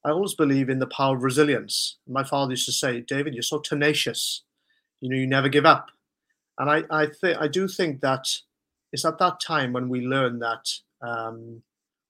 I 0.04 0.10
always 0.10 0.34
believe 0.34 0.68
in 0.68 0.80
the 0.80 0.86
power 0.86 1.16
of 1.16 1.22
resilience. 1.22 1.96
My 2.08 2.24
father 2.24 2.52
used 2.52 2.66
to 2.66 2.72
say, 2.72 3.00
"David, 3.00 3.34
you're 3.34 3.42
so 3.42 3.58
tenacious. 3.60 4.42
You 5.00 5.10
know, 5.10 5.16
you 5.16 5.26
never 5.26 5.48
give 5.48 5.66
up." 5.66 5.90
And 6.58 6.70
I 6.70 6.84
I 6.90 7.06
think 7.06 7.38
I 7.38 7.48
do 7.48 7.68
think 7.68 8.00
that 8.00 8.26
it's 8.92 9.04
at 9.04 9.18
that 9.18 9.40
time 9.40 9.72
when 9.72 9.88
we 9.88 10.00
learn 10.00 10.38
that 10.40 10.68
um, 11.02 11.62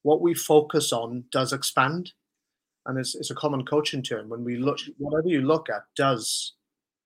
what 0.03 0.21
we 0.21 0.35
focus 0.35 0.93
on 0.93 1.25
does 1.33 1.53
expand, 1.53 2.13
and 2.87 2.99
it's 2.99 3.15
it's 3.15 3.31
a 3.31 3.35
common 3.35 3.65
coaching 3.65 4.03
term. 4.03 4.29
When 4.29 4.45
we 4.45 4.57
look, 4.57 4.79
whatever 4.99 5.29
you 5.29 5.43
look 5.43 5.69
at 5.69 5.83
does 5.97 6.55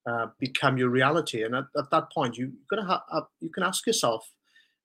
uh, 0.07 0.27
become 0.39 0.79
your 0.79 0.89
reality. 0.89 1.43
And 1.45 1.55
at, 1.55 1.65
at 1.77 1.91
that 1.91 2.13
point, 2.13 2.37
you, 2.37 2.53
gonna 2.71 2.87
have 2.87 3.03
uh, 3.11 3.23
you 3.41 3.51
can 3.51 3.63
ask 3.63 3.87
yourself, 3.87 4.31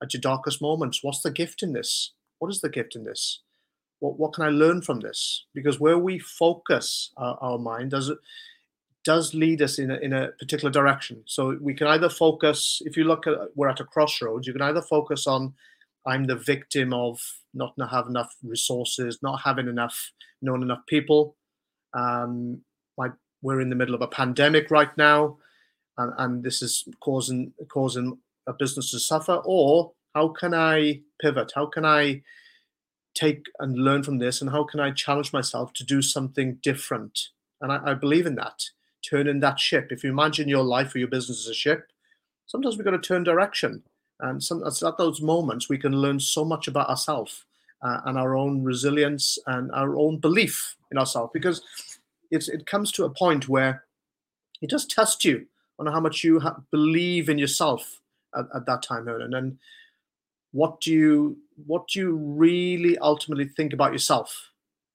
at 0.01 0.13
your 0.13 0.21
darkest 0.21 0.61
moments? 0.61 1.03
What's 1.03 1.21
the 1.21 1.31
gift 1.31 1.63
in 1.63 1.73
this? 1.73 2.13
What 2.39 2.49
is 2.49 2.61
the 2.61 2.69
gift 2.69 2.95
in 2.95 3.03
this? 3.03 3.41
What, 3.99 4.19
what 4.19 4.33
can 4.33 4.43
i 4.43 4.49
learn 4.49 4.81
from 4.81 4.99
this? 4.99 5.45
Because 5.53 5.79
where 5.79 5.97
we 5.97 6.19
focus 6.19 7.11
our, 7.17 7.37
our 7.41 7.57
mind 7.57 7.91
does 7.91 8.11
does 9.07 9.33
lead 9.33 9.61
us 9.61 9.79
in 9.79 9.89
a, 9.89 9.95
in 9.99 10.11
a 10.11 10.27
particular 10.33 10.69
direction. 10.69 11.23
So 11.25 11.57
we 11.61 11.73
can 11.73 11.87
either 11.87 12.09
focus 12.09 12.81
if 12.85 12.97
you 12.97 13.05
look 13.05 13.25
at 13.25 13.37
we're 13.55 13.69
at 13.69 13.79
a 13.79 13.85
crossroads 13.85 14.45
you 14.45 14.53
can 14.53 14.61
either 14.61 14.81
focus 14.81 15.27
on 15.27 15.53
i'm 16.05 16.25
the 16.25 16.35
victim 16.35 16.93
of 16.93 17.19
not 17.53 17.73
have 17.89 18.07
enough 18.07 18.33
resources 18.43 19.19
not 19.21 19.39
having 19.43 19.67
enough 19.67 20.11
known 20.41 20.61
enough 20.63 20.83
people 20.87 21.35
um 21.93 22.59
like 22.97 23.11
we're 23.41 23.61
in 23.61 23.69
the 23.69 23.75
middle 23.75 23.95
of 23.95 24.01
a 24.01 24.07
pandemic 24.07 24.71
right 24.71 24.95
now 24.97 25.37
and, 25.97 26.13
and 26.17 26.43
this 26.43 26.61
is 26.61 26.87
causing 26.99 27.53
causing 27.69 28.17
a 28.47 28.53
business 28.53 28.91
to 28.91 28.99
suffer? 28.99 29.41
Or 29.45 29.91
how 30.15 30.29
can 30.29 30.53
I 30.53 31.01
pivot? 31.21 31.51
How 31.55 31.65
can 31.65 31.85
I 31.85 32.21
take 33.13 33.45
and 33.59 33.77
learn 33.77 34.03
from 34.03 34.19
this? 34.19 34.41
And 34.41 34.49
how 34.49 34.63
can 34.63 34.79
I 34.79 34.91
challenge 34.91 35.33
myself 35.33 35.73
to 35.73 35.83
do 35.83 36.01
something 36.01 36.59
different? 36.63 37.29
And 37.61 37.71
I, 37.71 37.91
I 37.91 37.93
believe 37.93 38.25
in 38.25 38.35
that. 38.35 38.63
Turn 39.07 39.27
in 39.27 39.39
that 39.41 39.59
ship. 39.59 39.87
If 39.91 40.03
you 40.03 40.09
imagine 40.09 40.47
your 40.47 40.63
life 40.63 40.93
or 40.95 40.99
your 40.99 41.07
business 41.07 41.45
as 41.45 41.51
a 41.51 41.53
ship, 41.53 41.91
sometimes 42.45 42.77
we've 42.77 42.85
got 42.85 42.91
to 42.91 42.99
turn 42.99 43.23
direction. 43.23 43.83
And 44.19 44.43
some, 44.43 44.63
at 44.65 44.97
those 44.97 45.21
moments 45.21 45.69
we 45.69 45.77
can 45.77 45.93
learn 45.93 46.19
so 46.19 46.43
much 46.43 46.67
about 46.67 46.89
ourselves 46.89 47.45
uh, 47.83 48.01
and 48.05 48.17
our 48.17 48.35
own 48.35 48.63
resilience 48.63 49.37
and 49.45 49.71
our 49.71 49.95
own 49.95 50.17
belief 50.17 50.75
in 50.91 50.97
ourselves 50.97 51.31
because 51.33 51.61
it's, 52.31 52.49
it 52.49 52.65
comes 52.65 52.91
to 52.93 53.05
a 53.05 53.09
point 53.09 53.47
where 53.47 53.83
it 54.61 54.69
does 54.69 54.85
test 54.85 55.23
you 55.23 55.45
on 55.79 55.85
how 55.85 55.99
much 55.99 56.23
you 56.23 56.39
ha- 56.39 56.57
believe 56.71 57.29
in 57.29 57.37
yourself 57.37 58.01
at, 58.37 58.45
at 58.55 58.65
that 58.65 58.83
time, 58.83 59.05
Hernan. 59.05 59.33
And 59.33 59.57
what 60.51 60.81
do 60.81 60.91
you 60.91 61.37
what 61.65 61.87
do 61.87 61.99
you 61.99 62.15
really 62.15 62.97
ultimately 62.99 63.47
think 63.47 63.73
about 63.73 63.91
yourself 63.91 64.51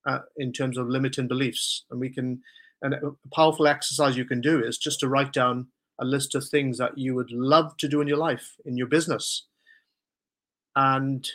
uh, 0.07 0.21
in 0.37 0.53
terms 0.53 0.79
of 0.79 0.89
limiting 0.89 1.29
beliefs? 1.29 1.85
And 1.91 2.01
we 2.01 2.09
can 2.11 2.43
and 2.83 2.95
a 2.95 3.13
powerful 3.33 3.69
exercise 3.69 4.17
you 4.17 4.25
can 4.25 4.41
do 4.41 4.63
is 4.63 4.77
just 4.77 5.01
to 5.01 5.09
write 5.09 5.33
down 5.33 5.69
a 6.01 6.05
list 6.05 6.35
of 6.35 6.45
things 6.45 6.79
that 6.79 6.99
you 6.99 7.15
would 7.15 7.31
love 7.31 7.77
to 7.77 7.89
do 7.89 8.01
in 8.01 8.09
your 8.09 8.17
life, 8.17 8.57
in 8.65 8.77
your 8.77 8.89
business, 8.89 9.45
and 10.75 11.29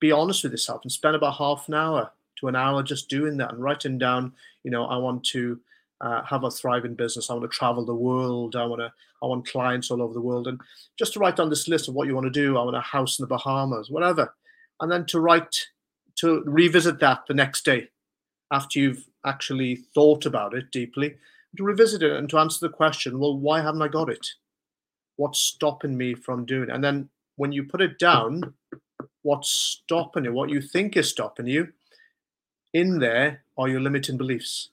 be 0.00 0.10
honest 0.10 0.42
with 0.42 0.52
yourself 0.52 0.80
and 0.82 0.90
spend 0.90 1.14
about 1.14 1.36
half 1.36 1.68
an 1.68 1.74
hour 1.74 2.10
to 2.38 2.48
an 2.48 2.56
hour 2.56 2.82
just 2.82 3.10
doing 3.10 3.36
that 3.36 3.52
and 3.52 3.62
writing 3.62 3.98
down, 3.98 4.32
you 4.62 4.70
know, 4.70 4.86
I 4.86 4.96
want 4.96 5.24
to 5.26 5.60
uh, 6.00 6.22
have 6.24 6.44
a 6.44 6.50
thriving 6.50 6.94
business. 6.94 7.28
I 7.28 7.34
want 7.34 7.50
to 7.50 7.56
travel 7.56 7.84
the 7.84 7.94
world. 7.94 8.56
I 8.56 8.64
want 8.64 8.80
to. 8.80 8.92
I 9.20 9.26
want 9.26 9.48
clients 9.48 9.90
all 9.90 10.00
over 10.00 10.14
the 10.14 10.20
world, 10.20 10.46
and 10.46 10.60
just 10.96 11.12
to 11.14 11.18
write 11.18 11.36
down 11.36 11.50
this 11.50 11.66
list 11.66 11.88
of 11.88 11.94
what 11.94 12.06
you 12.06 12.14
want 12.14 12.26
to 12.26 12.30
do. 12.30 12.56
I 12.56 12.62
want 12.62 12.76
a 12.76 12.80
house 12.80 13.18
in 13.18 13.24
the 13.24 13.26
Bahamas, 13.26 13.90
whatever, 13.90 14.34
and 14.80 14.90
then 14.90 15.06
to 15.06 15.20
write 15.20 15.66
to 16.16 16.42
revisit 16.46 17.00
that 17.00 17.20
the 17.26 17.34
next 17.34 17.64
day 17.64 17.88
after 18.50 18.78
you've 18.78 19.08
actually 19.24 19.76
thought 19.94 20.26
about 20.26 20.54
it 20.54 20.70
deeply, 20.70 21.14
to 21.56 21.62
revisit 21.62 22.02
it 22.02 22.12
and 22.12 22.28
to 22.30 22.38
answer 22.38 22.66
the 22.66 22.72
question, 22.72 23.18
well, 23.18 23.36
why 23.36 23.60
haven't 23.60 23.82
I 23.82 23.88
got 23.88 24.08
it? 24.08 24.26
What's 25.16 25.40
stopping 25.40 25.96
me 25.96 26.14
from 26.14 26.44
doing 26.44 26.68
it? 26.68 26.74
And 26.74 26.82
then 26.82 27.08
when 27.36 27.52
you 27.52 27.64
put 27.64 27.80
it 27.80 27.98
down, 27.98 28.54
what's 29.22 29.50
stopping 29.50 30.24
you, 30.24 30.32
what 30.32 30.50
you 30.50 30.60
think 30.60 30.96
is 30.96 31.08
stopping 31.08 31.46
you, 31.46 31.68
in 32.74 32.98
there 32.98 33.42
are 33.56 33.68
your 33.68 33.80
limiting 33.80 34.16
beliefs. 34.16 34.70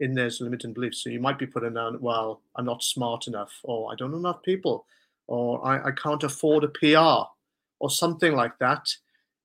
In 0.00 0.12
there's 0.14 0.40
limiting 0.40 0.74
beliefs. 0.74 1.02
So 1.02 1.10
you 1.10 1.20
might 1.20 1.38
be 1.38 1.46
putting 1.46 1.74
down, 1.74 2.00
well, 2.00 2.42
I'm 2.56 2.66
not 2.66 2.82
smart 2.82 3.28
enough, 3.28 3.52
or 3.62 3.90
I 3.90 3.94
don't 3.96 4.10
know 4.10 4.18
enough 4.18 4.42
people, 4.42 4.84
or 5.26 5.66
I, 5.66 5.88
I 5.88 5.90
can't 5.92 6.22
afford 6.22 6.64
a 6.64 6.68
PR, 6.68 7.26
or 7.78 7.90
something 7.90 8.34
like 8.34 8.58
that. 8.58 8.86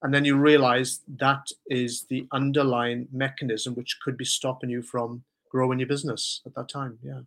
And 0.03 0.13
then 0.13 0.25
you 0.25 0.35
realize 0.35 1.01
that 1.19 1.47
is 1.67 2.03
the 2.09 2.27
underlying 2.31 3.07
mechanism 3.11 3.75
which 3.75 3.99
could 4.03 4.17
be 4.17 4.25
stopping 4.25 4.69
you 4.69 4.81
from 4.81 5.23
growing 5.49 5.79
your 5.79 5.87
business 5.87 6.41
at 6.45 6.55
that 6.55 6.69
time. 6.69 6.97
Yeah. 7.03 7.21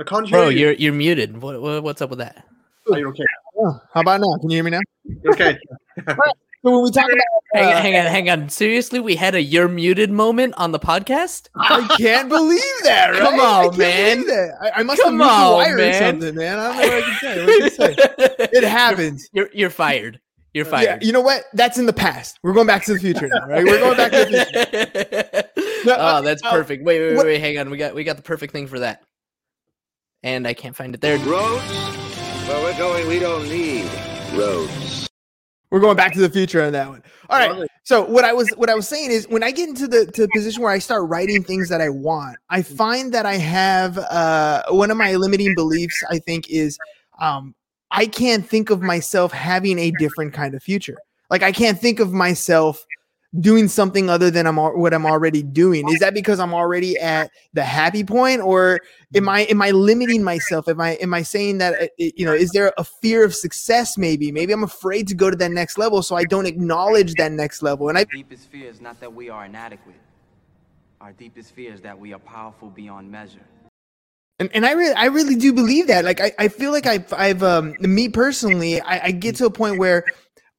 I 0.00 0.02
can't 0.02 0.26
hear 0.26 0.38
Bro, 0.38 0.48
you. 0.48 0.58
you're 0.58 0.72
you're 0.72 0.92
muted. 0.94 1.40
What 1.40 1.82
what's 1.82 2.00
up 2.00 2.08
with 2.08 2.20
that? 2.20 2.46
Are 2.90 2.98
you 2.98 3.08
okay? 3.08 3.24
Oh, 3.62 3.78
how 3.92 4.00
about 4.00 4.20
now? 4.20 4.36
Can 4.40 4.50
you 4.50 4.56
hear 4.56 4.64
me 4.64 4.70
now? 4.70 4.80
Okay. 5.32 5.58
So 6.62 6.70
when 6.72 6.82
we 6.84 6.90
talk 6.90 7.06
about, 7.06 7.16
Hang, 7.54 7.64
uh, 7.72 7.80
hang 7.80 7.96
on, 7.96 8.06
hang 8.12 8.28
on. 8.28 8.48
Seriously, 8.50 9.00
we 9.00 9.16
had 9.16 9.34
a 9.34 9.42
you're 9.42 9.66
muted 9.66 10.10
moment 10.10 10.52
on 10.58 10.72
the 10.72 10.78
podcast. 10.78 11.48
I 11.56 11.88
can't 11.96 12.28
believe 12.28 12.60
that. 12.82 13.10
Right? 13.12 13.18
Come 13.18 13.40
I 13.40 13.44
on, 13.44 13.64
can't 13.74 13.78
man. 13.78 14.26
that. 14.26 14.50
I, 14.60 14.80
I 14.80 14.82
must 14.82 15.00
Come 15.00 15.18
have 15.18 15.26
moved 15.26 15.30
the 15.30 15.34
on, 15.46 15.52
wire 15.54 15.74
or 15.74 15.76
man. 15.78 15.98
something, 16.20 16.34
man. 16.34 16.58
I 16.58 16.66
don't 16.66 16.76
know 16.76 16.86
what 16.86 16.92
I 16.92 17.00
can 17.00 17.18
say. 17.18 17.46
What 17.46 17.56
can 17.56 17.62
I 17.62 18.46
say? 18.46 18.48
It 18.58 18.64
happens. 18.64 19.26
You're 19.32 19.48
you're 19.54 19.70
fired. 19.70 20.20
You're 20.52 20.66
Yeah, 20.66 20.70
fired. 20.70 21.02
you 21.02 21.12
know 21.12 21.22
what? 21.22 21.44
That's 21.54 21.78
in 21.78 21.86
the 21.86 21.94
past. 21.94 22.38
We're 22.42 22.52
going 22.52 22.66
back 22.66 22.84
to 22.84 22.92
the 22.92 23.00
future 23.00 23.28
now, 23.32 23.46
right? 23.46 23.64
We're 23.64 23.78
going 23.80 23.96
back 23.96 24.12
to 24.12 24.18
the 24.26 25.50
future. 25.54 25.84
No, 25.86 25.92
uh, 25.94 26.18
oh, 26.18 26.22
that's 26.22 26.42
uh, 26.44 26.50
perfect. 26.50 26.84
Wait, 26.84 27.00
wait, 27.00 27.16
what- 27.16 27.24
wait, 27.24 27.32
wait. 27.32 27.40
Hang 27.40 27.56
on. 27.58 27.70
We 27.70 27.78
got 27.78 27.94
we 27.94 28.04
got 28.04 28.16
the 28.16 28.22
perfect 28.22 28.52
thing 28.52 28.66
for 28.66 28.80
that. 28.80 29.02
And 30.22 30.46
I 30.46 30.52
can't 30.52 30.76
find 30.76 30.94
it 30.94 31.00
there. 31.00 31.16
Roads? 31.20 32.09
Where 32.46 32.62
we're 32.62 32.78
going, 32.78 33.08
we 33.08 33.18
don't 33.18 33.48
need 33.48 33.88
roads. 34.34 35.08
We're 35.70 35.80
going 35.80 35.96
back 35.96 36.12
to 36.14 36.20
the 36.20 36.28
future 36.28 36.62
on 36.62 36.72
that 36.72 36.88
one. 36.88 37.02
All 37.28 37.38
right. 37.38 37.68
So 37.84 38.04
what 38.04 38.24
I 38.24 38.32
was 38.32 38.50
what 38.56 38.68
I 38.68 38.74
was 38.74 38.88
saying 38.88 39.10
is 39.12 39.28
when 39.28 39.42
I 39.42 39.52
get 39.52 39.68
into 39.68 39.86
the 39.86 40.06
to 40.06 40.22
the 40.22 40.28
position 40.34 40.62
where 40.62 40.72
I 40.72 40.80
start 40.80 41.08
writing 41.08 41.44
things 41.44 41.68
that 41.68 41.80
I 41.80 41.88
want, 41.88 42.36
I 42.50 42.62
find 42.62 43.14
that 43.14 43.24
I 43.24 43.34
have 43.34 43.98
uh 43.98 44.64
one 44.70 44.90
of 44.90 44.96
my 44.96 45.14
limiting 45.14 45.54
beliefs 45.54 46.02
I 46.10 46.18
think 46.18 46.50
is 46.50 46.76
um 47.20 47.54
I 47.92 48.06
can't 48.06 48.46
think 48.46 48.70
of 48.70 48.82
myself 48.82 49.32
having 49.32 49.78
a 49.78 49.92
different 49.92 50.34
kind 50.34 50.54
of 50.54 50.62
future. 50.62 50.96
Like 51.30 51.42
I 51.42 51.52
can't 51.52 51.78
think 51.78 52.00
of 52.00 52.12
myself 52.12 52.84
doing 53.38 53.68
something 53.68 54.10
other 54.10 54.30
than 54.30 54.46
I'm 54.46 54.56
what 54.56 54.92
I'm 54.92 55.06
already 55.06 55.42
doing. 55.42 55.88
Is 55.88 56.00
that 56.00 56.14
because 56.14 56.40
I'm 56.40 56.52
already 56.52 56.98
at 56.98 57.30
the 57.52 57.62
happy 57.62 58.02
point 58.02 58.40
or 58.40 58.80
am 59.14 59.28
I 59.28 59.42
am 59.42 59.62
I 59.62 59.70
limiting 59.70 60.24
myself? 60.24 60.68
Am 60.68 60.80
I 60.80 60.92
am 60.94 61.14
I 61.14 61.22
saying 61.22 61.58
that 61.58 61.82
uh, 61.82 61.86
you 61.96 62.24
know, 62.24 62.34
is 62.34 62.50
there 62.50 62.72
a 62.76 62.84
fear 62.84 63.24
of 63.24 63.34
success 63.34 63.96
maybe? 63.96 64.32
Maybe 64.32 64.52
I'm 64.52 64.64
afraid 64.64 65.06
to 65.08 65.14
go 65.14 65.30
to 65.30 65.36
that 65.36 65.52
next 65.52 65.78
level 65.78 66.02
so 66.02 66.16
I 66.16 66.24
don't 66.24 66.46
acknowledge 66.46 67.14
that 67.14 67.30
next 67.30 67.62
level. 67.62 67.88
And 67.88 67.98
I 67.98 68.04
deepest 68.04 68.48
fear 68.50 68.68
is 68.68 68.80
not 68.80 68.98
that 69.00 69.12
we 69.12 69.30
are 69.30 69.44
inadequate. 69.44 69.94
Our 71.00 71.12
deepest 71.12 71.52
fear 71.52 71.72
is 71.72 71.80
that 71.82 71.98
we 71.98 72.12
are 72.12 72.18
powerful 72.18 72.68
beyond 72.68 73.10
measure. 73.10 73.40
And, 74.40 74.50
and 74.54 74.66
I 74.66 74.72
really 74.72 74.94
I 74.94 75.04
really 75.04 75.36
do 75.36 75.52
believe 75.52 75.86
that. 75.86 76.04
Like 76.04 76.20
I, 76.20 76.32
I 76.38 76.48
feel 76.48 76.72
like 76.72 76.86
I've 76.86 77.12
I've 77.12 77.42
um 77.42 77.76
me 77.78 78.08
personally, 78.08 78.80
I, 78.80 79.06
I 79.06 79.10
get 79.12 79.36
to 79.36 79.46
a 79.46 79.50
point 79.50 79.78
where 79.78 80.04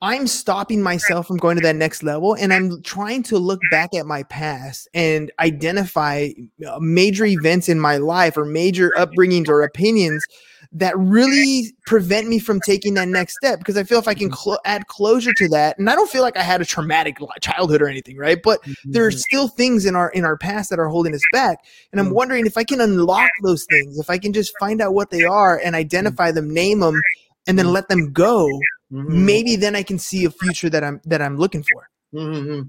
I'm 0.04 0.26
stopping 0.26 0.82
myself 0.82 1.28
from 1.28 1.38
going 1.38 1.58
to 1.58 1.62
that 1.62 1.76
next 1.76 2.02
level 2.02 2.34
and 2.34 2.52
I'm 2.52 2.82
trying 2.82 3.22
to 3.24 3.38
look 3.38 3.60
back 3.70 3.94
at 3.94 4.08
my 4.08 4.24
past 4.24 4.88
and 4.96 5.32
identify 5.40 6.30
uh, 6.68 6.80
major 6.80 7.26
events 7.26 7.70
in 7.70 7.80
my 7.80 7.98
life 7.98 8.36
or 8.36 8.44
major 8.44 8.92
upbringings 8.98 9.48
or 9.48 9.62
opinions 9.62 10.26
that 10.72 10.98
really 10.98 11.72
prevent 11.86 12.28
me 12.28 12.40
from 12.40 12.60
taking 12.62 12.96
that 12.96 13.10
next 13.10 13.36
step 13.36 13.60
because 13.60 13.78
I 13.78 13.84
feel 13.84 14.00
if 14.00 14.08
I 14.08 14.16
can 14.16 14.30
mm-hmm. 14.30 14.36
clo- 14.36 14.58
add 14.66 14.88
closure 14.88 15.34
to 15.34 15.48
that 15.50 15.78
and 15.78 15.88
I 15.88 15.94
don't 15.94 16.10
feel 16.10 16.24
like 16.24 16.38
I 16.38 16.42
had 16.42 16.62
a 16.62 16.66
traumatic 16.66 17.18
childhood 17.40 17.84
or 17.84 17.88
anything 17.88 18.18
right? 18.18 18.42
But 18.42 18.60
there 18.86 19.06
are 19.06 19.12
mm-hmm. 19.12 19.18
still 19.18 19.48
things 19.50 19.86
in 19.86 19.96
our 19.96 20.10
in 20.12 20.26
our 20.26 20.38
past 20.38 20.72
that 20.72 20.80
are 20.80 20.88
holding 20.88 21.14
us 21.14 21.22
back 21.32 21.64
and 21.92 22.00
I'm 22.00 22.08
mm-hmm. 22.08 22.16
wondering 22.16 22.46
if 22.48 22.58
I 22.58 22.64
can 22.64 22.82
unlock 22.82 23.30
those 23.44 23.66
things 23.70 24.00
if 24.00 24.10
I 24.10 24.18
can 24.18 24.34
just 24.34 24.58
find 24.60 24.82
out 24.82 24.96
what 24.96 25.12
they 25.12 25.26
are 25.26 25.60
and 25.64 25.76
identify 25.76 26.32
them 26.32 26.52
name 26.52 26.80
them 26.80 27.00
and 27.46 27.60
then 27.60 27.68
let 27.68 27.88
them 27.88 28.12
go 28.12 28.50
Mhm. 28.92 29.26
maybe 29.26 29.56
then 29.56 29.76
I 29.76 29.84
can 29.84 29.98
see 29.98 30.26
a 30.26 30.32
future 30.32 30.70
that 30.70 30.84
I'm 30.84 31.00
that 31.06 31.22
I'm 31.22 31.38
looking 31.38 31.64
for 31.64 31.88
hmm 32.12 32.62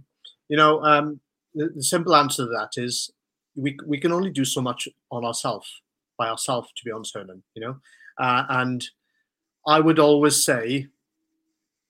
You 0.48 0.56
know, 0.56 0.82
um, 0.84 1.20
the, 1.54 1.68
the 1.74 1.82
simple 1.82 2.14
answer 2.14 2.44
to 2.44 2.50
that 2.50 2.70
is 2.76 3.10
we 3.56 3.76
we 3.86 3.98
can 3.98 4.12
only 4.12 4.30
do 4.30 4.44
so 4.44 4.60
much 4.60 4.88
on 5.10 5.24
ourselves 5.24 5.82
by 6.18 6.28
ourselves. 6.28 6.68
To 6.76 6.84
be 6.84 6.92
honest, 6.92 7.14
Hernan, 7.14 7.42
you 7.54 7.62
know, 7.62 7.76
uh, 8.18 8.44
and 8.48 8.84
I 9.66 9.80
would 9.80 9.98
always 9.98 10.44
say, 10.44 10.88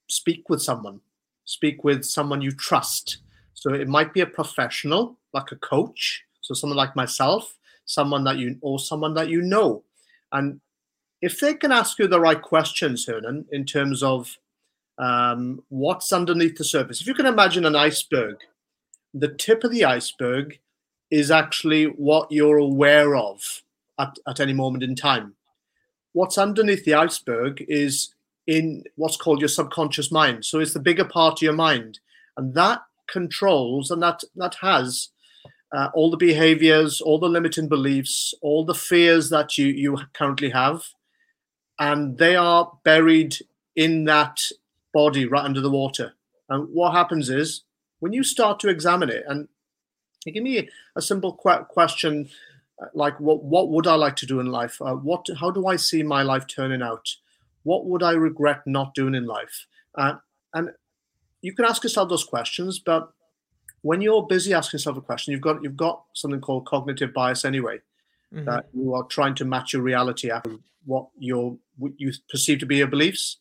speak 0.08 0.48
with 0.48 0.62
someone, 0.62 1.00
speak 1.44 1.84
with 1.84 2.04
someone 2.04 2.42
you 2.42 2.52
trust. 2.52 3.18
So 3.54 3.74
it 3.74 3.88
might 3.88 4.12
be 4.12 4.20
a 4.20 4.26
professional, 4.26 5.18
like 5.32 5.52
a 5.52 5.56
coach, 5.56 6.24
so 6.40 6.54
someone 6.54 6.76
like 6.76 6.96
myself, 6.96 7.58
someone 7.84 8.24
that 8.24 8.36
you 8.38 8.56
or 8.60 8.78
someone 8.78 9.14
that 9.14 9.28
you 9.28 9.42
know, 9.42 9.84
and 10.32 10.60
if 11.22 11.38
they 11.38 11.54
can 11.54 11.70
ask 11.70 11.98
you 11.98 12.08
the 12.08 12.20
right 12.20 12.42
questions, 12.42 13.06
Hernan, 13.06 13.46
in 13.52 13.64
terms 13.64 14.02
of 14.02 14.36
um, 14.98 15.62
what's 15.68 16.12
underneath 16.12 16.58
the 16.58 16.64
surface. 16.64 17.00
If 17.00 17.06
you 17.06 17.14
can 17.14 17.26
imagine 17.26 17.64
an 17.64 17.76
iceberg, 17.76 18.36
the 19.14 19.28
tip 19.28 19.62
of 19.64 19.70
the 19.70 19.84
iceberg 19.84 20.58
is 21.10 21.30
actually 21.30 21.84
what 21.84 22.30
you're 22.30 22.58
aware 22.58 23.14
of 23.14 23.62
at, 23.98 24.16
at 24.26 24.40
any 24.40 24.52
moment 24.52 24.82
in 24.82 24.96
time. 24.96 25.34
What's 26.12 26.38
underneath 26.38 26.84
the 26.84 26.94
iceberg 26.94 27.64
is 27.68 28.14
in 28.46 28.84
what's 28.96 29.16
called 29.16 29.40
your 29.40 29.48
subconscious 29.48 30.10
mind. 30.10 30.44
So 30.44 30.58
it's 30.58 30.74
the 30.74 30.80
bigger 30.80 31.04
part 31.04 31.38
of 31.38 31.42
your 31.42 31.52
mind, 31.52 32.00
and 32.36 32.54
that 32.54 32.80
controls 33.08 33.90
and 33.90 34.02
that 34.02 34.24
that 34.36 34.56
has 34.60 35.08
uh, 35.72 35.88
all 35.94 36.10
the 36.10 36.16
behaviors, 36.16 37.00
all 37.00 37.18
the 37.18 37.28
limiting 37.28 37.68
beliefs, 37.68 38.34
all 38.42 38.64
the 38.64 38.74
fears 38.74 39.30
that 39.30 39.56
you 39.56 39.66
you 39.66 39.98
currently 40.12 40.50
have, 40.50 40.84
and 41.78 42.18
they 42.18 42.36
are 42.36 42.72
buried 42.84 43.36
in 43.74 44.04
that 44.04 44.40
body 44.92 45.26
right 45.26 45.44
under 45.44 45.60
the 45.60 45.70
water. 45.70 46.14
And 46.48 46.68
what 46.68 46.92
happens 46.92 47.30
is 47.30 47.62
when 48.00 48.12
you 48.12 48.22
start 48.22 48.60
to 48.60 48.68
examine 48.68 49.10
it, 49.10 49.24
and 49.28 49.48
give 50.26 50.42
me 50.42 50.68
a 50.96 51.02
simple 51.02 51.32
que- 51.34 51.64
question 51.68 52.28
uh, 52.80 52.86
like, 52.94 53.18
what, 53.20 53.42
what 53.44 53.68
would 53.70 53.86
I 53.86 53.94
like 53.94 54.16
to 54.16 54.26
do 54.26 54.40
in 54.40 54.46
life? 54.46 54.80
Uh, 54.80 54.94
what, 54.94 55.26
how 55.40 55.50
do 55.50 55.66
I 55.66 55.76
see 55.76 56.02
my 56.02 56.22
life 56.22 56.46
turning 56.46 56.82
out? 56.82 57.16
What 57.62 57.86
would 57.86 58.02
I 58.02 58.12
regret 58.12 58.66
not 58.66 58.94
doing 58.94 59.14
in 59.14 59.26
life? 59.26 59.66
Uh, 59.94 60.14
and 60.52 60.70
you 61.42 61.54
can 61.54 61.64
ask 61.64 61.82
yourself 61.82 62.08
those 62.08 62.24
questions, 62.24 62.78
but 62.78 63.12
when 63.82 64.00
you're 64.00 64.26
busy 64.26 64.54
asking 64.54 64.78
yourself 64.78 64.96
a 64.96 65.00
question, 65.00 65.32
you've 65.32 65.40
got 65.40 65.62
you've 65.62 65.76
got 65.76 66.04
something 66.12 66.40
called 66.40 66.66
cognitive 66.66 67.12
bias 67.12 67.44
anyway. 67.44 67.80
Mhm. 68.32 68.44
That 68.44 68.66
you 68.72 68.94
are 68.94 69.04
trying 69.04 69.34
to 69.36 69.44
match 69.44 69.72
your 69.72 69.82
reality 69.82 70.30
after 70.30 70.56
what 70.84 71.08
your 71.18 71.58
what 71.76 71.92
you 71.98 72.12
perceive 72.28 72.58
to 72.60 72.66
be 72.66 72.76
your 72.76 72.86
beliefs. 72.88 73.38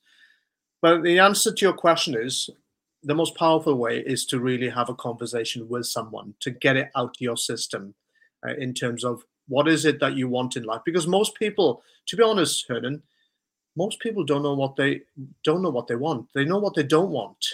But 0.82 1.04
the 1.04 1.20
answer 1.20 1.52
to 1.54 1.66
your 1.66 1.74
question 1.74 2.16
is 2.16 2.50
the 3.04 3.16
most 3.16 3.36
powerful 3.36 3.76
way 3.76 4.00
is 4.00 4.26
to 4.28 4.40
really 4.40 4.70
have 4.70 4.90
a 4.90 4.96
conversation 4.96 5.68
with 5.70 5.86
someone 5.86 6.34
to 6.40 6.52
get 6.52 6.78
it 6.78 6.90
out 6.96 7.16
of 7.16 7.22
your 7.22 7.38
system 7.38 7.94
uh, 8.48 8.54
in 8.56 8.74
terms 8.74 9.04
of 9.04 9.24
what 9.48 9.68
is 9.68 9.86
it 9.86 10.00
that 10.00 10.16
you 10.16 10.28
want 10.30 10.56
in 10.56 10.64
life. 10.64 10.82
Because 10.86 11.08
most 11.08 11.36
people, 11.36 11.84
to 12.08 12.16
be 12.16 12.24
honest, 12.24 12.66
Hernan, 12.68 13.02
most 13.76 14.00
people 14.00 14.24
don't 14.24 14.44
know 14.44 14.54
what 14.54 14.76
they 14.76 15.02
don't 15.44 15.62
know 15.62 15.70
what 15.70 15.88
they 15.88 15.96
want. 15.96 16.28
They 16.34 16.46
know 16.46 16.60
what 16.60 16.76
they 16.76 16.84
don't 16.84 17.12
want. 17.12 17.46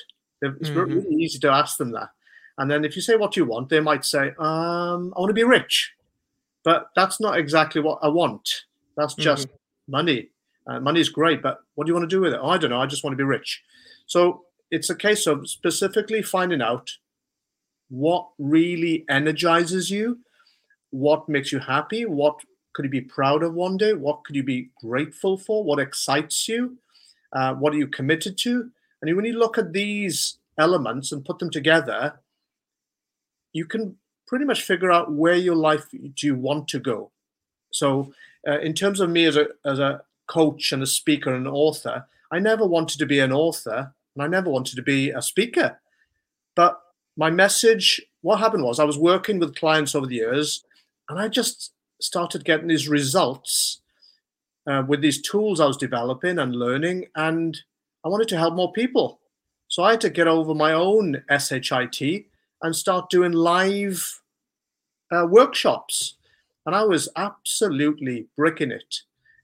It's 0.42 0.70
Mhm. 0.70 0.76
really 0.96 1.16
easy 1.16 1.40
to 1.40 1.52
ask 1.52 1.78
them 1.78 1.92
that. 1.92 2.10
And 2.58 2.70
then 2.70 2.84
if 2.86 2.96
you 2.96 3.02
say 3.02 3.16
what 3.16 3.38
you 3.38 3.46
want, 3.46 3.70
they 3.70 3.80
might 3.80 4.04
say, 4.04 4.30
um, 4.40 5.14
"I 5.16 5.20
want 5.20 5.30
to 5.30 5.34
be 5.34 5.44
rich," 5.44 5.94
but 6.68 6.90
that's 6.98 7.22
not 7.22 7.40
exactly 7.40 7.80
what 7.80 8.00
I 8.02 8.10
want. 8.10 8.66
That's 8.98 9.14
just 9.14 9.48
money. 9.88 10.32
Uh, 10.70 10.82
money 10.82 11.00
is 11.00 11.08
great, 11.08 11.42
but 11.42 11.62
what 11.76 11.86
do 11.86 11.92
you 11.92 11.94
want 11.94 12.10
to 12.10 12.14
do 12.14 12.20
with 12.20 12.34
it? 12.34 12.42
Oh, 12.44 12.50
I 12.50 12.58
don't 12.58 12.72
know. 12.72 12.82
I 12.82 12.86
just 12.88 13.06
want 13.06 13.14
to 13.14 13.18
be 13.18 13.24
rich. 13.24 13.64
So 14.06 14.44
it's 14.70 14.90
a 14.90 14.96
case 14.96 15.28
of 15.28 15.50
specifically 15.50 16.22
finding 16.22 16.62
out 16.62 16.92
what 17.88 18.28
really 18.38 19.06
energizes 19.10 19.90
you, 19.90 20.20
what 20.90 21.30
makes 21.30 21.54
you 21.54 21.60
happy, 21.60 22.06
what 22.06 22.38
could 22.74 22.84
you 22.84 22.92
be 22.92 23.00
proud 23.00 23.44
of 23.44 23.54
one 23.54 23.78
day, 23.78 23.94
what 23.94 24.26
could 24.26 24.36
you 24.36 24.44
be 24.44 24.70
grateful 24.82 25.38
for, 25.38 25.64
what 25.64 25.80
excites 25.80 26.50
you, 26.50 26.78
uh, 27.32 27.54
what 27.54 27.74
are 27.74 27.78
you 27.78 27.88
committed 27.88 28.38
to, 28.40 28.70
and 29.02 29.16
when 29.16 29.24
you 29.24 29.40
look 29.40 29.58
at 29.58 29.72
these 29.72 30.40
elements 30.58 31.14
and 31.14 31.24
put 31.24 31.40
them 31.40 31.50
together, 31.50 32.20
you 33.54 33.66
can 33.66 33.96
pretty 34.28 34.46
much 34.46 34.62
figure 34.62 34.92
out 34.92 35.12
where 35.12 35.36
your 35.36 35.56
life 35.56 35.90
do 35.92 36.28
you 36.28 36.36
want 36.36 36.68
to 36.70 36.80
go. 36.80 37.12
So, 37.72 38.14
uh, 38.48 38.60
in 38.60 38.74
terms 38.74 39.00
of 39.00 39.10
me 39.10 39.26
as 39.26 39.38
a 39.38 39.48
as 39.66 39.80
a 39.80 40.02
coach 40.28 40.72
and 40.72 40.84
a 40.84 40.88
speaker 40.88 41.34
and 41.34 41.48
an 41.48 41.54
author, 41.54 42.06
I 42.32 42.40
never 42.40 42.66
wanted 42.66 43.00
to 43.00 43.06
be 43.06 43.20
an 43.20 43.32
author 43.32 43.94
and 44.16 44.24
I 44.24 44.28
never 44.28 44.50
wanted 44.50 44.76
to 44.76 44.82
be 44.82 45.12
a 45.12 45.22
speaker. 45.22 45.80
But 46.56 46.80
my 47.16 47.30
message, 47.30 48.02
what 48.22 48.40
happened 48.40 48.64
was 48.64 48.80
I 48.80 48.84
was 48.84 48.98
working 48.98 49.40
with 49.40 49.56
clients 49.56 49.96
over 49.96 50.06
the 50.06 50.16
years 50.16 50.64
and 51.10 51.20
I 51.20 51.28
just 51.28 51.72
started 52.00 52.46
getting 52.46 52.68
these 52.68 52.88
results 52.88 53.82
uh, 54.68 54.84
with 54.88 55.02
these 55.02 55.22
tools 55.22 55.60
I 55.60 55.66
was 55.66 55.78
developing 55.78 56.38
and 56.38 56.56
learning, 56.56 57.06
and 57.16 57.58
I 58.04 58.10
wanted 58.10 58.28
to 58.30 58.38
help 58.38 58.54
more 58.54 58.74
people. 58.74 59.22
So 59.70 59.84
I 59.84 59.92
had 59.92 60.02
to 60.02 60.10
get 60.10 60.28
over 60.28 60.54
my 60.54 60.74
own 60.74 61.24
SHIT 61.30 62.26
and 62.62 62.76
start 62.76 63.10
doing 63.10 63.32
live 63.32 64.22
uh, 65.12 65.26
workshops. 65.30 66.16
And 66.66 66.76
I 66.76 66.84
was 66.84 67.10
absolutely 67.16 68.28
bricking 68.36 68.72
it, 68.72 69.02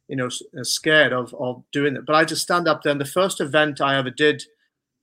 you 0.07 0.15
know, 0.15 0.27
uh, 0.27 0.63
scared 0.63 1.13
of, 1.13 1.33
of 1.35 1.63
doing 1.71 1.95
it. 1.95 2.05
But 2.05 2.15
I 2.15 2.25
just 2.25 2.41
stand 2.41 2.67
up 2.67 2.83
there. 2.83 2.91
And 2.91 3.01
the 3.01 3.05
first 3.05 3.39
event 3.39 3.81
I 3.81 3.97
ever 3.97 4.09
did, 4.09 4.43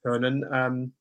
Hernan, 0.04 0.44
um, 0.52 0.92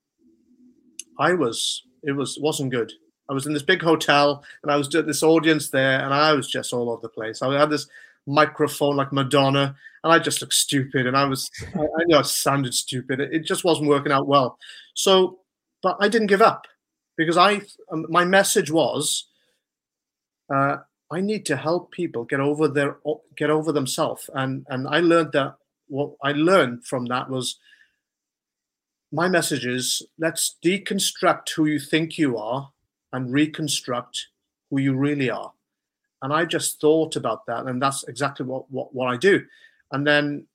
I 1.19 1.33
was, 1.33 1.83
it 2.03 2.13
was, 2.13 2.37
wasn't 2.39 2.71
good. 2.71 2.93
I 3.29 3.33
was 3.33 3.45
in 3.45 3.53
this 3.53 3.63
big 3.63 3.81
hotel 3.81 4.43
and 4.63 4.71
I 4.71 4.77
was 4.77 4.87
doing 4.87 5.05
this 5.05 5.21
audience 5.21 5.69
there 5.69 5.99
and 5.99 6.13
I 6.13 6.33
was 6.33 6.47
just 6.47 6.73
all 6.73 6.89
over 6.89 7.01
the 7.01 7.09
place. 7.09 7.41
I 7.41 7.59
had 7.59 7.69
this 7.69 7.87
microphone 8.25 8.95
like 8.95 9.13
Madonna 9.13 9.75
and 10.03 10.13
I 10.13 10.19
just 10.19 10.41
looked 10.41 10.53
stupid 10.53 11.05
and 11.05 11.15
I 11.15 11.25
was, 11.25 11.51
I, 11.75 11.81
I 11.81 12.03
know 12.07 12.19
I 12.19 12.21
sounded 12.23 12.73
stupid. 12.73 13.19
It, 13.19 13.33
it 13.33 13.45
just 13.45 13.63
wasn't 13.63 13.89
working 13.89 14.11
out 14.11 14.27
well. 14.27 14.57
So, 14.95 15.39
but 15.83 15.97
I 15.99 16.07
didn't 16.07 16.27
give 16.27 16.41
up 16.41 16.65
because 17.19 17.35
I, 17.35 17.61
um, 17.91 18.05
my 18.07 18.23
message 18.23 18.71
was, 18.71 19.27
uh, 20.51 20.77
I 21.11 21.19
need 21.19 21.45
to 21.47 21.57
help 21.57 21.91
people 21.91 22.23
get 22.23 22.39
over 22.39 22.69
their 22.69 22.97
get 23.35 23.49
over 23.49 23.73
themselves, 23.73 24.29
and 24.33 24.65
and 24.69 24.87
I 24.87 25.01
learned 25.01 25.33
that 25.33 25.55
what 25.87 26.11
I 26.23 26.31
learned 26.31 26.85
from 26.85 27.05
that 27.07 27.29
was 27.29 27.59
my 29.11 29.27
message 29.27 29.65
is 29.65 30.01
let's 30.17 30.55
deconstruct 30.63 31.49
who 31.55 31.65
you 31.65 31.79
think 31.79 32.17
you 32.17 32.37
are 32.37 32.71
and 33.11 33.33
reconstruct 33.33 34.27
who 34.69 34.79
you 34.79 34.95
really 34.95 35.29
are. 35.29 35.51
And 36.21 36.31
I 36.31 36.45
just 36.45 36.79
thought 36.79 37.17
about 37.17 37.45
that, 37.47 37.65
and 37.65 37.81
that's 37.81 38.05
exactly 38.07 38.45
what 38.45 38.71
what, 38.71 38.95
what 38.95 39.07
I 39.07 39.17
do. 39.17 39.43
And 39.91 40.07
then 40.07 40.47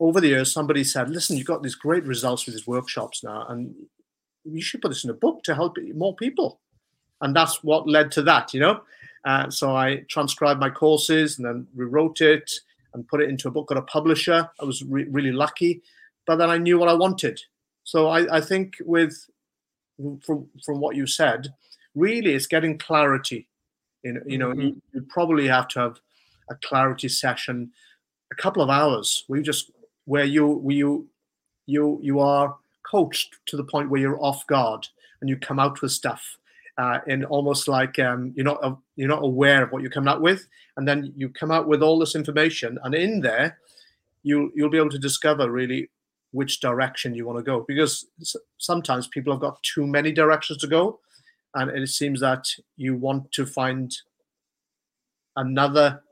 over 0.00 0.22
the 0.22 0.28
years, 0.28 0.50
somebody 0.50 0.84
said, 0.84 1.10
"Listen, 1.10 1.36
you've 1.36 1.46
got 1.46 1.62
these 1.62 1.74
great 1.74 2.04
results 2.04 2.46
with 2.46 2.54
these 2.54 2.66
workshops 2.66 3.22
now, 3.22 3.46
and 3.50 3.74
you 4.44 4.60
should 4.60 4.82
put 4.82 4.88
this 4.88 5.04
in 5.04 5.10
a 5.10 5.14
book 5.14 5.42
to 5.44 5.54
help 5.54 5.76
more 5.94 6.14
people." 6.16 6.60
And 7.20 7.34
that's 7.34 7.62
what 7.62 7.88
led 7.88 8.10
to 8.12 8.22
that, 8.22 8.52
you 8.52 8.60
know. 8.60 8.82
Uh, 9.24 9.48
so 9.50 9.76
I 9.76 10.04
transcribed 10.08 10.60
my 10.60 10.70
courses 10.70 11.38
and 11.38 11.46
then 11.46 11.66
rewrote 11.74 12.20
it 12.20 12.50
and 12.94 13.06
put 13.06 13.22
it 13.22 13.28
into 13.28 13.48
a 13.48 13.50
book. 13.50 13.68
Got 13.68 13.78
a 13.78 13.82
publisher. 13.82 14.48
I 14.60 14.64
was 14.64 14.82
re- 14.82 15.06
really 15.08 15.32
lucky, 15.32 15.82
but 16.26 16.36
then 16.36 16.50
I 16.50 16.58
knew 16.58 16.78
what 16.78 16.88
I 16.88 16.94
wanted. 16.94 17.40
So 17.84 18.08
I, 18.08 18.36
I 18.36 18.40
think 18.40 18.76
with 18.84 19.28
from 20.24 20.48
from 20.64 20.80
what 20.80 20.96
you 20.96 21.06
said, 21.06 21.54
really, 21.94 22.34
it's 22.34 22.46
getting 22.46 22.78
clarity. 22.78 23.48
You 24.02 24.14
know, 24.14 24.20
you 24.26 24.38
know, 24.38 24.52
you, 24.52 24.82
you 24.92 25.02
probably 25.08 25.46
have 25.46 25.68
to 25.68 25.80
have 25.80 26.00
a 26.50 26.56
clarity 26.56 27.08
session, 27.08 27.70
a 28.32 28.34
couple 28.34 28.62
of 28.62 28.70
hours. 28.70 29.24
where 29.26 29.38
you 29.38 29.44
just 29.44 29.70
where 30.06 30.24
you 30.24 30.46
where 30.46 30.76
you 30.76 31.08
you 31.66 32.00
you 32.02 32.18
are 32.18 32.56
coached 32.92 33.36
to 33.46 33.56
the 33.56 33.64
point 33.64 33.90
where 33.90 34.00
you're 34.00 34.22
off 34.22 34.46
guard 34.46 34.86
and 35.20 35.30
you 35.30 35.36
come 35.36 35.58
out 35.58 35.80
with 35.80 35.92
stuff 35.92 36.36
uh, 36.78 36.98
in 37.06 37.24
almost 37.24 37.68
like 37.68 37.98
um, 37.98 38.32
you're 38.36 38.44
not 38.44 38.62
uh, 38.62 38.74
you're 38.96 39.08
not 39.08 39.24
aware 39.24 39.62
of 39.62 39.70
what 39.70 39.82
you're 39.82 39.90
coming 39.90 40.08
out 40.08 40.22
with, 40.22 40.46
and 40.76 40.86
then 40.86 41.12
you 41.16 41.28
come 41.28 41.50
out 41.50 41.68
with 41.68 41.82
all 41.82 41.98
this 41.98 42.14
information, 42.14 42.78
and 42.84 42.94
in 42.94 43.20
there, 43.20 43.58
you 44.22 44.52
you'll 44.54 44.70
be 44.70 44.78
able 44.78 44.90
to 44.90 44.98
discover 44.98 45.50
really 45.50 45.90
which 46.32 46.60
direction 46.60 47.14
you 47.14 47.26
want 47.26 47.38
to 47.38 47.42
go 47.42 47.62
because 47.68 48.06
sometimes 48.56 49.06
people 49.06 49.32
have 49.32 49.40
got 49.40 49.62
too 49.62 49.86
many 49.86 50.12
directions 50.12 50.58
to 50.58 50.66
go, 50.66 50.98
and 51.54 51.70
it 51.70 51.88
seems 51.88 52.20
that 52.20 52.46
you 52.76 52.96
want 52.96 53.30
to 53.32 53.44
find 53.44 53.94
another 55.36 56.02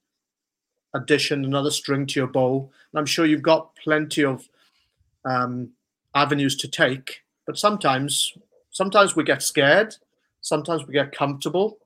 addition, 0.94 1.44
another 1.44 1.70
string 1.70 2.06
to 2.06 2.20
your 2.20 2.28
bow. 2.28 2.70
And 2.92 2.98
I'm 2.98 3.06
sure 3.06 3.24
you've 3.24 3.42
got 3.42 3.74
plenty 3.76 4.24
of 4.24 4.48
um, 5.24 5.70
avenues 6.14 6.56
to 6.56 6.68
take, 6.68 7.22
but 7.46 7.58
sometimes 7.58 8.32
sometimes 8.70 9.16
we 9.16 9.24
get 9.24 9.42
scared 9.42 9.96
sometimes 10.40 10.86
we 10.86 10.94
get 10.94 11.12
comfortable 11.12 11.78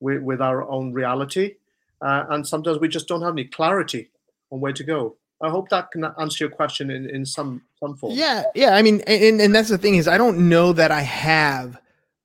with, 0.00 0.22
with 0.22 0.40
our 0.40 0.68
own 0.70 0.92
reality 0.92 1.56
uh, 2.00 2.24
and 2.30 2.46
sometimes 2.46 2.78
we 2.78 2.88
just 2.88 3.08
don't 3.08 3.22
have 3.22 3.34
any 3.34 3.44
clarity 3.44 4.10
on 4.50 4.60
where 4.60 4.72
to 4.72 4.84
go 4.84 5.16
i 5.42 5.48
hope 5.48 5.68
that 5.68 5.90
can 5.90 6.04
answer 6.18 6.44
your 6.44 6.50
question 6.50 6.90
in, 6.90 7.08
in 7.10 7.26
some 7.26 7.62
some 7.80 7.96
form 7.96 8.12
Yeah, 8.16 8.44
yeah. 8.54 8.74
I 8.74 8.82
mean, 8.82 9.02
and, 9.06 9.40
and 9.40 9.54
that's 9.54 9.68
the 9.68 9.78
thing 9.78 9.96
is, 9.96 10.08
I 10.08 10.18
don't 10.18 10.48
know 10.48 10.72
that 10.72 10.90
I 10.90 11.02
have 11.02 11.78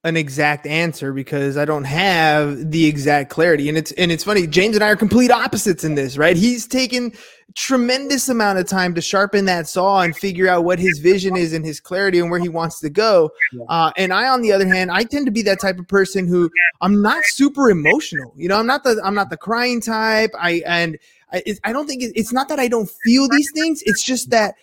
an 0.04 0.18
exact 0.18 0.68
answer 0.68 1.14
because 1.14 1.56
I 1.56 1.64
don't 1.64 1.86
have 1.86 2.72
the 2.72 2.86
exact 2.86 3.30
clarity. 3.30 3.70
And 3.70 3.78
it's 3.78 3.94
and 3.94 4.12
it's 4.12 4.24
funny. 4.24 4.48
James 4.48 4.76
and 4.76 4.84
I 4.84 4.90
are 4.90 4.96
complete 4.98 5.32
opposites 5.32 5.84
in 5.84 5.96
this, 5.96 6.18
right? 6.18 6.36
He's 6.36 6.68
taken 6.68 7.14
tremendous 7.56 8.28
amount 8.30 8.60
of 8.60 8.68
time 8.68 8.96
to 8.96 9.02
sharpen 9.02 9.46
that 9.46 9.68
saw 9.68 10.02
and 10.02 10.16
figure 10.16 10.48
out 10.48 10.66
what 10.66 10.80
his 10.80 11.00
vision 11.00 11.38
is 11.38 11.54
and 11.54 11.64
his 11.64 11.80
clarity 11.80 12.20
and 12.20 12.30
where 12.32 12.40
he 12.40 12.50
wants 12.50 12.80
to 12.80 12.90
go. 12.90 13.32
Uh, 13.70 13.92
and 13.96 14.12
I, 14.12 14.28
on 14.28 14.42
the 14.42 14.52
other 14.52 14.68
hand, 14.68 14.92
I 14.92 15.04
tend 15.04 15.26
to 15.28 15.32
be 15.32 15.44
that 15.44 15.62
type 15.62 15.78
of 15.78 15.88
person 15.88 16.28
who 16.28 16.50
I'm 16.82 17.02
not 17.02 17.24
super 17.26 17.70
emotional. 17.70 18.34
You 18.36 18.50
know, 18.50 18.58
I'm 18.58 18.68
not 18.68 18.84
the 18.84 19.00
I'm 19.04 19.16
not 19.16 19.30
the 19.30 19.38
crying 19.38 19.80
type. 19.80 20.32
I 20.38 20.64
and 20.66 20.98
I, 21.32 21.44
I 21.64 21.72
don't 21.72 21.88
think 21.88 22.04
it, 22.04 22.12
it's 22.16 22.34
not 22.34 22.50
that 22.50 22.60
I 22.60 22.68
don't 22.68 22.90
feel 23.06 23.30
these 23.30 23.50
things. 23.54 23.82
It's 23.86 24.04
just 24.04 24.32
that 24.32 24.56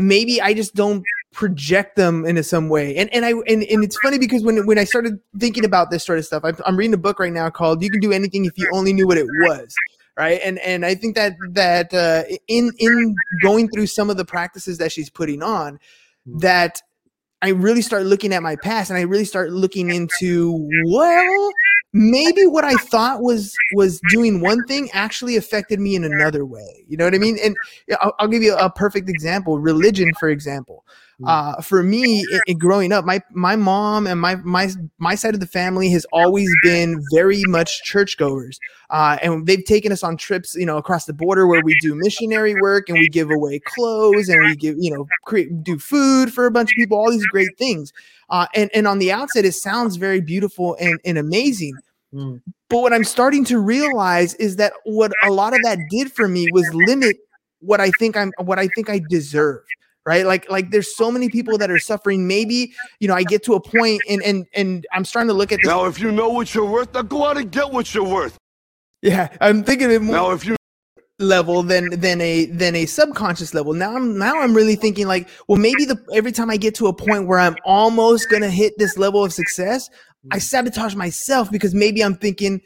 maybe 0.00 0.40
I 0.40 0.54
just 0.54 0.74
don't 0.74 1.04
project 1.32 1.96
them 1.96 2.24
into 2.24 2.42
some 2.42 2.68
way. 2.68 2.96
And 2.96 3.12
and 3.12 3.24
I 3.24 3.30
and, 3.30 3.62
and 3.62 3.84
it's 3.84 3.98
funny 4.02 4.18
because 4.18 4.42
when 4.42 4.66
when 4.66 4.78
I 4.78 4.84
started 4.84 5.18
thinking 5.38 5.64
about 5.64 5.90
this 5.90 6.04
sort 6.04 6.18
of 6.18 6.24
stuff, 6.24 6.42
I'm, 6.44 6.56
I'm 6.66 6.76
reading 6.76 6.94
a 6.94 6.98
book 6.98 7.18
right 7.18 7.32
now 7.32 7.50
called 7.50 7.82
"You 7.82 7.90
Can 7.90 8.00
Do 8.00 8.12
Anything 8.12 8.44
If 8.44 8.56
You 8.56 8.68
Only 8.72 8.92
Knew 8.92 9.06
What 9.06 9.18
It 9.18 9.26
Was." 9.28 9.74
Right, 10.16 10.40
and 10.44 10.58
and 10.58 10.84
I 10.84 10.94
think 10.94 11.14
that 11.14 11.34
that 11.52 11.94
uh, 11.94 12.24
in 12.48 12.72
in 12.78 13.14
going 13.42 13.68
through 13.68 13.86
some 13.86 14.10
of 14.10 14.16
the 14.16 14.24
practices 14.24 14.78
that 14.78 14.92
she's 14.92 15.08
putting 15.08 15.42
on, 15.42 15.78
that 16.26 16.82
I 17.42 17.50
really 17.50 17.80
start 17.80 18.04
looking 18.04 18.34
at 18.34 18.42
my 18.42 18.56
past 18.56 18.90
and 18.90 18.98
I 18.98 19.02
really 19.02 19.24
start 19.24 19.50
looking 19.50 19.90
into 19.90 20.68
well, 20.86 21.50
maybe 21.92 22.46
what 22.46 22.64
I 22.64 22.74
thought 22.74 23.22
was 23.22 23.54
was 23.72 24.00
doing 24.10 24.40
one 24.40 24.64
thing 24.66 24.88
actually 24.92 25.36
affected 25.36 25.80
me 25.80 25.96
in 25.96 26.04
another 26.04 26.44
way. 26.44 26.84
You 26.86 26.96
know 26.96 27.04
what 27.04 27.14
I 27.14 27.18
mean? 27.18 27.38
And 27.42 27.56
I'll, 28.00 28.14
I'll 28.18 28.28
give 28.28 28.42
you 28.42 28.56
a 28.56 28.70
perfect 28.70 29.08
example. 29.08 29.58
Religion, 29.58 30.12
for 30.18 30.28
example. 30.28 30.84
Uh, 31.26 31.60
for 31.60 31.82
me, 31.82 32.24
i- 32.32 32.40
i- 32.48 32.52
growing 32.54 32.92
up, 32.92 33.04
my 33.04 33.20
my 33.32 33.56
mom 33.56 34.06
and 34.06 34.20
my 34.20 34.36
my 34.36 34.70
my 34.98 35.14
side 35.14 35.34
of 35.34 35.40
the 35.40 35.46
family 35.46 35.90
has 35.90 36.04
always 36.12 36.50
been 36.62 37.02
very 37.12 37.44
much 37.44 37.82
churchgoers, 37.84 38.58
uh, 38.90 39.18
and 39.22 39.46
they've 39.46 39.64
taken 39.64 39.92
us 39.92 40.02
on 40.02 40.16
trips, 40.16 40.54
you 40.54 40.64
know, 40.66 40.76
across 40.78 41.04
the 41.04 41.12
border 41.12 41.46
where 41.46 41.60
we 41.60 41.74
do 41.80 41.94
missionary 41.94 42.54
work 42.54 42.88
and 42.88 42.98
we 42.98 43.08
give 43.08 43.30
away 43.30 43.58
clothes 43.58 44.28
and 44.28 44.42
we 44.42 44.56
give, 44.56 44.76
you 44.78 44.90
know, 44.90 45.06
create 45.24 45.62
do 45.62 45.78
food 45.78 46.32
for 46.32 46.46
a 46.46 46.50
bunch 46.50 46.70
of 46.72 46.76
people, 46.76 46.96
all 46.98 47.10
these 47.10 47.26
great 47.26 47.56
things. 47.58 47.92
Uh, 48.30 48.46
and 48.54 48.70
and 48.74 48.86
on 48.86 48.98
the 48.98 49.12
outset, 49.12 49.44
it 49.44 49.52
sounds 49.52 49.96
very 49.96 50.20
beautiful 50.20 50.76
and 50.80 50.98
and 51.04 51.18
amazing. 51.18 51.76
Mm. 52.14 52.40
But 52.68 52.78
what 52.80 52.92
I'm 52.92 53.04
starting 53.04 53.44
to 53.46 53.58
realize 53.58 54.34
is 54.34 54.56
that 54.56 54.72
what 54.84 55.12
a 55.22 55.30
lot 55.30 55.54
of 55.54 55.62
that 55.62 55.78
did 55.90 56.12
for 56.12 56.28
me 56.28 56.48
was 56.52 56.72
limit 56.74 57.16
what 57.60 57.80
I 57.80 57.90
think 57.90 58.16
I'm 58.16 58.32
what 58.38 58.58
I 58.58 58.68
think 58.68 58.88
I 58.88 59.00
deserve. 59.00 59.62
Right. 60.10 60.26
Like 60.26 60.50
like 60.50 60.72
there's 60.72 60.96
so 60.96 61.08
many 61.08 61.28
people 61.28 61.56
that 61.58 61.70
are 61.70 61.78
suffering. 61.78 62.26
Maybe, 62.26 62.74
you 62.98 63.06
know, 63.06 63.14
I 63.14 63.22
get 63.22 63.44
to 63.44 63.54
a 63.54 63.60
point 63.60 64.02
and 64.10 64.20
and 64.24 64.44
and 64.54 64.84
I'm 64.92 65.04
starting 65.04 65.28
to 65.28 65.34
look 65.34 65.52
at 65.52 65.60
this. 65.62 65.68
Now, 65.68 65.84
if 65.84 66.00
you 66.00 66.10
know 66.10 66.30
what 66.30 66.52
you're 66.52 66.68
worth, 66.68 66.92
now 66.92 67.02
go 67.02 67.24
out 67.26 67.36
and 67.36 67.48
get 67.48 67.70
what 67.70 67.94
you're 67.94 68.02
worth. 68.02 68.36
Yeah, 69.02 69.28
I'm 69.40 69.62
thinking 69.62 69.88
it 69.92 70.02
more 70.02 70.16
Now, 70.16 70.30
if 70.32 70.44
you 70.44 70.56
level 71.20 71.62
than 71.62 71.90
than 72.00 72.20
a 72.20 72.46
than 72.46 72.74
a 72.74 72.86
subconscious 72.86 73.54
level. 73.54 73.72
Now 73.72 73.94
I'm 73.94 74.18
now 74.18 74.40
I'm 74.40 74.52
really 74.52 74.74
thinking 74.74 75.06
like, 75.06 75.28
well, 75.46 75.58
maybe 75.58 75.84
the 75.84 75.96
every 76.12 76.32
time 76.32 76.50
I 76.50 76.56
get 76.56 76.74
to 76.76 76.88
a 76.88 76.92
point 76.92 77.28
where 77.28 77.38
I'm 77.38 77.54
almost 77.64 78.28
gonna 78.28 78.50
hit 78.50 78.72
this 78.78 78.98
level 78.98 79.22
of 79.22 79.32
success, 79.32 79.88
I 80.32 80.38
sabotage 80.38 80.96
myself 80.96 81.52
because 81.52 81.72
maybe 81.72 82.02
I'm 82.02 82.16
thinking 82.16 82.60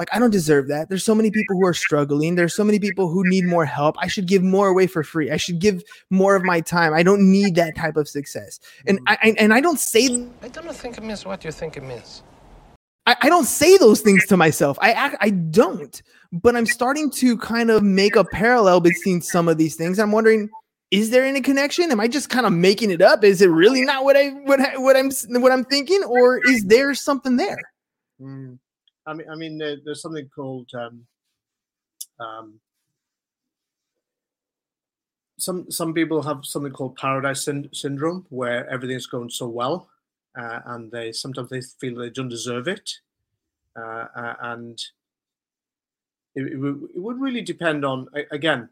like 0.00 0.08
I 0.14 0.18
don't 0.18 0.30
deserve 0.30 0.68
that. 0.68 0.88
There's 0.88 1.04
so 1.04 1.14
many 1.14 1.30
people 1.30 1.56
who 1.56 1.66
are 1.66 1.74
struggling. 1.74 2.34
There's 2.34 2.54
so 2.54 2.64
many 2.64 2.78
people 2.78 3.08
who 3.08 3.22
need 3.28 3.44
more 3.44 3.66
help. 3.66 3.96
I 3.98 4.06
should 4.06 4.26
give 4.26 4.42
more 4.42 4.68
away 4.68 4.86
for 4.86 5.04
free. 5.04 5.30
I 5.30 5.36
should 5.36 5.58
give 5.58 5.84
more 6.08 6.34
of 6.34 6.42
my 6.42 6.62
time. 6.62 6.94
I 6.94 7.02
don't 7.02 7.30
need 7.30 7.54
that 7.56 7.76
type 7.76 7.98
of 7.98 8.08
success. 8.08 8.58
And 8.86 8.98
I, 9.06 9.18
I 9.22 9.34
and 9.38 9.52
I 9.52 9.60
don't 9.60 9.78
say 9.78 10.26
I 10.42 10.48
don't 10.48 10.74
think 10.74 10.96
it 10.96 11.04
means 11.04 11.26
what 11.26 11.44
you 11.44 11.52
think 11.52 11.76
it 11.76 11.82
means. 11.82 12.22
I, 13.06 13.14
I 13.22 13.28
don't 13.28 13.44
say 13.44 13.76
those 13.76 14.00
things 14.00 14.26
to 14.28 14.38
myself. 14.38 14.78
I 14.80 14.92
act, 14.92 15.16
I 15.20 15.30
don't. 15.30 16.00
But 16.32 16.56
I'm 16.56 16.66
starting 16.66 17.10
to 17.12 17.36
kind 17.36 17.70
of 17.70 17.82
make 17.82 18.16
a 18.16 18.24
parallel 18.24 18.80
between 18.80 19.20
some 19.20 19.48
of 19.48 19.58
these 19.58 19.76
things. 19.76 19.98
I'm 19.98 20.12
wondering, 20.12 20.48
is 20.90 21.10
there 21.10 21.26
any 21.26 21.42
connection? 21.42 21.90
Am 21.90 22.00
I 22.00 22.08
just 22.08 22.30
kind 22.30 22.46
of 22.46 22.54
making 22.54 22.90
it 22.90 23.02
up? 23.02 23.22
Is 23.22 23.42
it 23.42 23.50
really 23.50 23.82
not 23.82 24.04
what 24.04 24.16
I 24.16 24.28
what 24.30 24.60
I, 24.60 24.78
what 24.78 24.96
I'm 24.96 25.10
what 25.42 25.52
I'm 25.52 25.64
thinking, 25.64 26.02
or 26.04 26.40
is 26.48 26.64
there 26.64 26.94
something 26.94 27.36
there? 27.36 27.60
Mm. 28.18 28.58
I 29.06 29.12
mean, 29.14 29.28
I 29.28 29.34
mean, 29.34 29.58
there, 29.58 29.76
there's 29.84 30.00
something 30.02 30.28
called 30.28 30.70
um, 30.74 31.06
um, 32.20 32.60
some 35.38 35.70
some 35.70 35.94
people 35.94 36.22
have 36.22 36.44
something 36.44 36.72
called 36.72 36.96
paradise 36.96 37.42
syn- 37.42 37.70
syndrome, 37.72 38.26
where 38.30 38.68
everything's 38.68 39.06
going 39.06 39.30
so 39.30 39.48
well, 39.48 39.88
uh, 40.38 40.60
and 40.66 40.90
they 40.92 41.12
sometimes 41.12 41.48
they 41.50 41.60
feel 41.62 41.96
they 41.98 42.10
don't 42.10 42.28
deserve 42.28 42.68
it, 42.68 42.90
uh, 43.78 44.06
uh, 44.16 44.36
and 44.42 44.80
it, 46.34 46.52
it, 46.52 46.56
would- 46.56 46.88
it 46.94 46.98
would 47.00 47.20
really 47.20 47.42
depend 47.42 47.84
on 47.84 48.08
again 48.30 48.68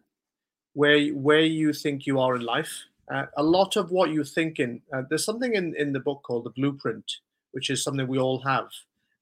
where 0.74 1.08
where 1.10 1.40
you 1.42 1.72
think 1.72 2.06
you 2.06 2.20
are 2.20 2.36
in 2.36 2.42
life. 2.42 2.84
Uh, 3.12 3.26
a 3.36 3.42
lot 3.42 3.76
of 3.76 3.90
what 3.90 4.10
you 4.10 4.24
think 4.24 4.58
in 4.60 4.82
uh, 4.92 5.02
there's 5.08 5.24
something 5.24 5.54
in 5.54 5.74
in 5.76 5.92
the 5.92 6.00
book 6.00 6.22
called 6.24 6.44
the 6.44 6.50
blueprint, 6.50 7.04
which 7.52 7.70
is 7.70 7.82
something 7.84 8.08
we 8.08 8.18
all 8.18 8.40
have 8.40 8.68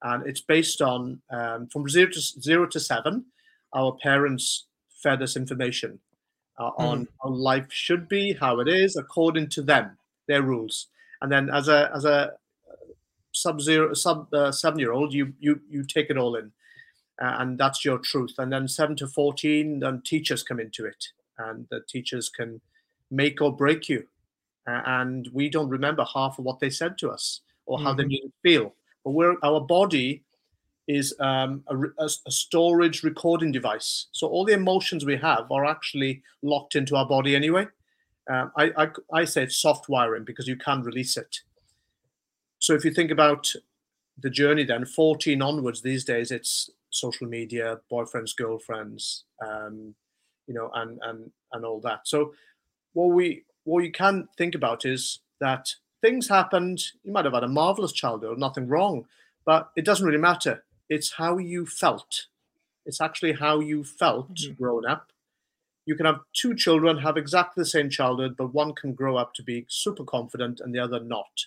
and 0.02 0.26
it's 0.26 0.40
based 0.40 0.80
on 0.82 1.20
um, 1.30 1.68
from 1.68 1.88
zero 1.88 2.10
to 2.10 2.20
zero 2.20 2.66
to 2.66 2.80
seven. 2.80 3.26
Our 3.72 3.96
parents 4.02 4.66
fed 5.02 5.22
us 5.22 5.36
information 5.36 6.00
uh, 6.58 6.70
on 6.78 7.08
how 7.22 7.30
life 7.30 7.66
should 7.70 8.08
be, 8.08 8.32
how 8.32 8.60
it 8.60 8.68
is, 8.68 8.96
according 8.96 9.48
to 9.50 9.62
them, 9.62 9.98
their 10.28 10.42
rules. 10.42 10.88
And 11.20 11.30
then 11.32 11.50
as 11.50 11.68
a 11.68 11.90
as 11.94 12.04
a 12.04 12.32
sub 13.32 13.60
zero 13.60 13.94
sub 13.94 14.32
uh, 14.32 14.52
seven 14.52 14.78
year 14.78 14.92
old, 14.92 15.12
you 15.12 15.32
you 15.40 15.60
you 15.68 15.84
take 15.84 16.10
it 16.10 16.18
all 16.18 16.36
in, 16.36 16.52
uh, 17.20 17.36
and 17.38 17.58
that's 17.58 17.84
your 17.84 17.98
truth. 17.98 18.34
And 18.38 18.52
then 18.52 18.68
seven 18.68 18.96
to 18.96 19.06
fourteen, 19.06 19.80
then 19.80 20.02
teachers 20.02 20.42
come 20.42 20.60
into 20.60 20.84
it, 20.86 21.08
and 21.38 21.66
the 21.70 21.80
teachers 21.88 22.28
can 22.28 22.60
make 23.10 23.40
or 23.40 23.54
break 23.54 23.88
you. 23.88 24.06
Uh, 24.66 24.82
and 24.84 25.28
we 25.32 25.48
don't 25.48 25.68
remember 25.68 26.04
half 26.12 26.38
of 26.38 26.44
what 26.44 26.58
they 26.58 26.70
said 26.70 26.98
to 26.98 27.08
us 27.08 27.40
or 27.66 27.78
how 27.78 27.94
they 27.94 28.02
Mhm. 28.02 28.08
made 28.08 28.24
us 28.24 28.32
feel 28.42 28.74
we're, 29.12 29.36
our 29.42 29.60
body 29.60 30.22
is 30.88 31.14
um, 31.20 31.64
a, 31.68 32.06
a 32.26 32.30
storage 32.30 33.02
recording 33.02 33.50
device. 33.50 34.06
So 34.12 34.28
all 34.28 34.44
the 34.44 34.52
emotions 34.52 35.04
we 35.04 35.16
have 35.16 35.50
are 35.50 35.64
actually 35.64 36.22
locked 36.42 36.76
into 36.76 36.96
our 36.96 37.06
body 37.06 37.34
anyway. 37.34 37.66
Um, 38.28 38.52
I, 38.56 38.72
I, 38.76 38.88
I 39.12 39.24
say 39.24 39.44
it's 39.44 39.56
soft 39.56 39.88
wiring 39.88 40.24
because 40.24 40.46
you 40.46 40.56
can't 40.56 40.84
release 40.84 41.16
it. 41.16 41.40
So 42.58 42.74
if 42.74 42.84
you 42.84 42.90
think 42.90 43.10
about 43.10 43.52
the 44.18 44.30
journey, 44.30 44.64
then 44.64 44.84
14 44.84 45.42
onwards 45.42 45.82
these 45.82 46.04
days, 46.04 46.30
it's 46.30 46.70
social 46.90 47.26
media, 47.26 47.78
boyfriends, 47.92 48.34
girlfriends, 48.34 49.24
um, 49.46 49.94
you 50.46 50.54
know, 50.54 50.70
and 50.74 50.98
and 51.02 51.30
and 51.52 51.64
all 51.64 51.80
that. 51.80 52.00
So 52.08 52.32
what 52.94 53.08
we 53.08 53.44
what 53.64 53.84
you 53.84 53.92
can 53.92 54.28
think 54.38 54.54
about 54.54 54.84
is 54.84 55.20
that 55.40 55.74
things 56.00 56.28
happened. 56.28 56.82
You 57.02 57.12
might 57.12 57.24
have 57.24 57.34
had 57.34 57.44
a 57.44 57.48
marvelous 57.48 57.92
childhood, 57.92 58.38
nothing 58.38 58.68
wrong, 58.68 59.06
but 59.44 59.70
it 59.76 59.84
doesn't 59.84 60.06
really 60.06 60.18
matter. 60.18 60.64
It's 60.88 61.12
how 61.12 61.38
you 61.38 61.66
felt. 61.66 62.26
It's 62.84 63.00
actually 63.00 63.32
how 63.32 63.60
you 63.60 63.82
felt 63.84 64.38
growing 64.58 64.86
up. 64.86 65.10
You 65.86 65.94
can 65.94 66.06
have 66.06 66.20
two 66.32 66.54
children 66.54 66.98
have 66.98 67.16
exactly 67.16 67.60
the 67.60 67.68
same 67.68 67.90
childhood, 67.90 68.36
but 68.36 68.52
one 68.52 68.74
can 68.74 68.92
grow 68.92 69.16
up 69.16 69.34
to 69.34 69.42
be 69.42 69.66
super 69.68 70.04
confident 70.04 70.60
and 70.60 70.74
the 70.74 70.80
other 70.80 71.00
not. 71.00 71.46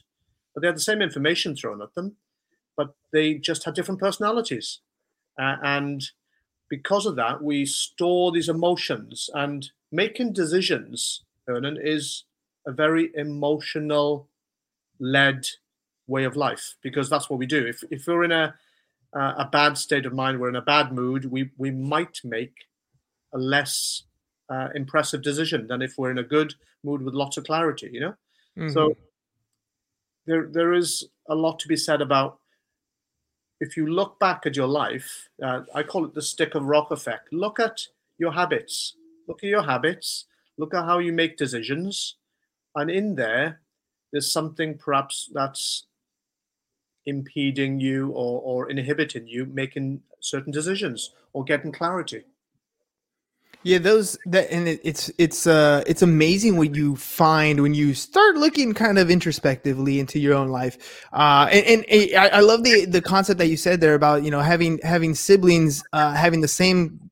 But 0.53 0.61
they 0.61 0.67
had 0.67 0.77
the 0.77 0.81
same 0.81 1.01
information 1.01 1.55
thrown 1.55 1.81
at 1.81 1.93
them, 1.93 2.15
but 2.77 2.95
they 3.11 3.33
just 3.35 3.65
had 3.65 3.73
different 3.73 3.99
personalities. 3.99 4.79
Uh, 5.37 5.57
and 5.61 6.09
because 6.69 7.05
of 7.05 7.17
that, 7.17 7.43
we 7.43 7.65
store 7.65 8.31
these 8.31 8.47
emotions 8.47 9.29
and 9.33 9.71
making 9.91 10.33
decisions, 10.33 11.23
Hernan, 11.45 11.77
is 11.81 12.23
a 12.65 12.71
very 12.71 13.11
emotional 13.15 14.28
led 14.99 15.47
way 16.07 16.23
of 16.23 16.35
life 16.35 16.75
because 16.81 17.09
that's 17.09 17.29
what 17.29 17.39
we 17.39 17.45
do. 17.45 17.65
If, 17.65 17.83
if 17.91 18.07
we're 18.07 18.23
in 18.23 18.31
a, 18.31 18.55
uh, 19.15 19.33
a 19.37 19.49
bad 19.51 19.77
state 19.77 20.05
of 20.05 20.13
mind, 20.13 20.39
we're 20.39 20.49
in 20.49 20.55
a 20.55 20.61
bad 20.61 20.91
mood, 20.91 21.25
we, 21.25 21.51
we 21.57 21.71
might 21.71 22.19
make 22.23 22.67
a 23.33 23.37
less 23.37 24.03
uh, 24.49 24.69
impressive 24.75 25.21
decision 25.21 25.67
than 25.67 25.81
if 25.81 25.97
we're 25.97 26.11
in 26.11 26.17
a 26.17 26.23
good 26.23 26.55
mood 26.83 27.01
with 27.01 27.13
lots 27.13 27.37
of 27.37 27.43
clarity, 27.45 27.89
you 27.91 27.99
know? 27.99 28.15
So 28.73 28.97
there, 30.25 30.47
there 30.47 30.73
is 30.73 31.07
a 31.27 31.35
lot 31.35 31.59
to 31.59 31.67
be 31.67 31.75
said 31.75 32.01
about 32.01 32.39
if 33.61 33.75
you 33.75 33.87
look 33.87 34.19
back 34.19 34.45
at 34.45 34.55
your 34.55 34.67
life, 34.67 35.29
uh, 35.43 35.61
I 35.75 35.83
call 35.83 36.05
it 36.05 36.13
the 36.13 36.21
stick 36.21 36.55
of 36.55 36.65
rock 36.65 36.91
effect. 36.91 37.31
Look 37.33 37.59
at 37.59 37.81
your 38.17 38.31
habits. 38.31 38.95
Look 39.27 39.43
at 39.43 39.49
your 39.49 39.63
habits. 39.63 40.25
Look 40.57 40.73
at 40.73 40.85
how 40.85 40.99
you 40.99 41.11
make 41.13 41.37
decisions. 41.37 42.15
And 42.75 42.89
in 42.89 43.15
there, 43.15 43.59
there's 44.11 44.31
something 44.31 44.77
perhaps 44.77 45.29
that's 45.33 45.85
impeding 47.05 47.79
you 47.79 48.09
or, 48.09 48.41
or 48.41 48.69
inhibiting 48.69 49.27
you 49.27 49.45
making 49.45 50.01
certain 50.19 50.51
decisions 50.51 51.13
or 51.33 51.43
getting 51.43 51.71
clarity. 51.71 52.23
Yeah, 53.63 53.79
those 53.79 54.17
that 54.27 54.49
and 54.51 54.69
it, 54.69 54.79
it's 54.85 55.11
it's 55.17 55.45
uh 55.45 55.83
it's 55.85 56.01
amazing 56.01 56.55
what 56.55 56.73
you 56.75 56.95
find 56.95 57.61
when 57.61 57.73
you 57.73 57.93
start 57.93 58.37
looking 58.37 58.73
kind 58.73 58.97
of 58.97 59.11
introspectively 59.11 59.99
into 59.99 60.17
your 60.17 60.33
own 60.33 60.47
life. 60.47 61.05
Uh, 61.11 61.49
and, 61.51 61.83
and 61.89 62.15
I, 62.17 62.37
I 62.37 62.39
love 62.39 62.63
the 62.63 62.85
the 62.85 63.01
concept 63.01 63.37
that 63.39 63.47
you 63.47 63.57
said 63.57 63.81
there 63.81 63.95
about 63.95 64.23
you 64.23 64.31
know 64.31 64.39
having 64.39 64.79
having 64.81 65.13
siblings 65.13 65.83
uh, 65.91 66.13
having 66.13 66.39
the 66.39 66.47
same 66.47 67.08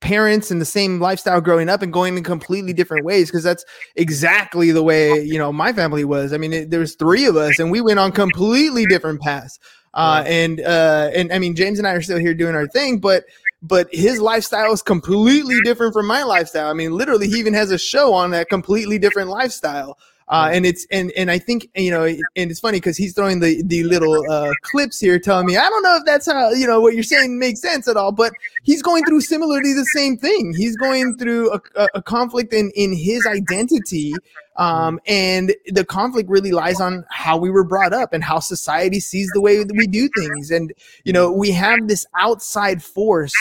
parents 0.00 0.50
and 0.50 0.60
the 0.60 0.66
same 0.66 1.00
lifestyle 1.00 1.40
growing 1.40 1.68
up 1.68 1.82
and 1.82 1.92
going 1.92 2.16
in 2.16 2.24
completely 2.24 2.72
different 2.72 3.04
ways 3.04 3.30
because 3.30 3.42
that's 3.42 3.64
exactly 3.96 4.70
the 4.70 4.82
way 4.82 5.20
you 5.22 5.38
know 5.38 5.52
my 5.52 5.72
family 5.72 6.04
was. 6.04 6.32
I 6.32 6.38
mean, 6.38 6.52
it, 6.52 6.70
there 6.70 6.80
was 6.80 6.94
three 6.94 7.24
of 7.24 7.36
us 7.36 7.58
and 7.58 7.70
we 7.70 7.80
went 7.80 7.98
on 7.98 8.12
completely 8.12 8.86
different 8.86 9.20
paths. 9.20 9.58
Uh, 9.94 10.22
and 10.26 10.60
uh, 10.60 11.10
and 11.14 11.32
I 11.32 11.38
mean, 11.38 11.56
James 11.56 11.78
and 11.78 11.88
I 11.88 11.92
are 11.92 12.02
still 12.02 12.18
here 12.18 12.34
doing 12.34 12.54
our 12.54 12.66
thing, 12.66 12.98
but 12.98 13.24
but 13.62 13.88
his 13.92 14.20
lifestyle 14.20 14.72
is 14.72 14.82
completely 14.82 15.58
different 15.64 15.94
from 15.94 16.06
my 16.06 16.22
lifestyle. 16.22 16.68
I 16.68 16.74
mean, 16.74 16.92
literally, 16.92 17.28
he 17.28 17.38
even 17.38 17.54
has 17.54 17.70
a 17.70 17.78
show 17.78 18.12
on 18.12 18.30
that 18.32 18.50
completely 18.50 18.98
different 18.98 19.30
lifestyle. 19.30 19.96
Uh, 20.28 20.50
and 20.52 20.66
it's 20.66 20.86
and 20.90 21.12
and 21.12 21.30
I 21.30 21.38
think 21.38 21.68
you 21.76 21.90
know, 21.90 22.04
and 22.04 22.50
it's 22.50 22.58
funny 22.58 22.78
because 22.78 22.96
he's 22.96 23.14
throwing 23.14 23.38
the 23.38 23.62
the 23.62 23.84
little 23.84 24.28
uh, 24.28 24.50
clips 24.62 24.98
here, 24.98 25.20
telling 25.20 25.46
me 25.46 25.56
I 25.56 25.68
don't 25.68 25.84
know 25.84 25.96
if 25.96 26.04
that's 26.04 26.26
how 26.26 26.50
you 26.50 26.66
know 26.66 26.80
what 26.80 26.94
you're 26.94 27.04
saying 27.04 27.38
makes 27.38 27.60
sense 27.60 27.86
at 27.86 27.96
all, 27.96 28.10
but 28.10 28.32
he's 28.64 28.82
going 28.82 29.04
through 29.04 29.20
similarly 29.20 29.72
the 29.72 29.86
same 29.94 30.16
thing. 30.16 30.52
He's 30.56 30.76
going 30.76 31.16
through 31.16 31.52
a, 31.52 31.60
a, 31.76 31.88
a 31.94 32.02
conflict 32.02 32.52
in 32.52 32.72
in 32.74 32.92
his 32.92 33.24
identity, 33.24 34.14
um, 34.56 34.98
and 35.06 35.54
the 35.66 35.84
conflict 35.84 36.28
really 36.28 36.50
lies 36.50 36.80
on 36.80 37.04
how 37.08 37.36
we 37.36 37.48
were 37.48 37.64
brought 37.64 37.92
up 37.92 38.12
and 38.12 38.24
how 38.24 38.40
society 38.40 38.98
sees 38.98 39.30
the 39.32 39.40
way 39.40 39.62
that 39.62 39.76
we 39.76 39.86
do 39.86 40.08
things. 40.18 40.50
And 40.50 40.72
you 41.04 41.12
know, 41.12 41.30
we 41.30 41.52
have 41.52 41.86
this 41.86 42.04
outside 42.18 42.82
force 42.82 43.32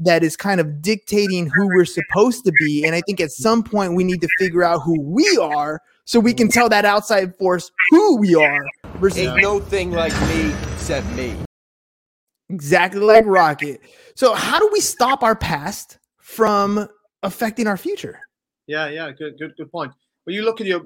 that 0.00 0.24
is 0.24 0.36
kind 0.36 0.60
of 0.60 0.82
dictating 0.82 1.48
who 1.48 1.68
we're 1.68 1.84
supposed 1.84 2.44
to 2.46 2.52
be. 2.58 2.84
And 2.84 2.96
I 2.96 3.00
think 3.02 3.20
at 3.20 3.30
some 3.30 3.62
point 3.62 3.94
we 3.94 4.02
need 4.02 4.20
to 4.22 4.28
figure 4.40 4.64
out 4.64 4.80
who 4.80 5.00
we 5.00 5.38
are 5.40 5.80
so 6.04 6.20
we 6.20 6.34
can 6.34 6.48
tell 6.48 6.68
that 6.68 6.84
outside 6.84 7.34
force 7.36 7.70
who 7.90 8.16
we 8.18 8.34
are 8.34 8.66
versus 8.98 9.18
Ain't 9.18 9.40
no 9.40 9.60
thing 9.60 9.92
like 9.92 10.12
me 10.28 10.52
except 10.74 11.06
me. 11.10 11.34
exactly 12.50 13.00
like 13.00 13.24
Rocket. 13.26 13.80
So 14.14 14.34
how 14.34 14.58
do 14.58 14.68
we 14.72 14.80
stop 14.80 15.22
our 15.22 15.36
past 15.36 15.98
from 16.18 16.88
affecting 17.22 17.66
our 17.66 17.76
future? 17.76 18.20
Yeah, 18.66 18.88
yeah, 18.88 19.10
good, 19.12 19.38
good, 19.38 19.54
good 19.56 19.70
point. 19.70 19.92
Well, 20.26 20.34
you 20.34 20.42
look 20.44 20.60
at 20.60 20.66
your 20.66 20.82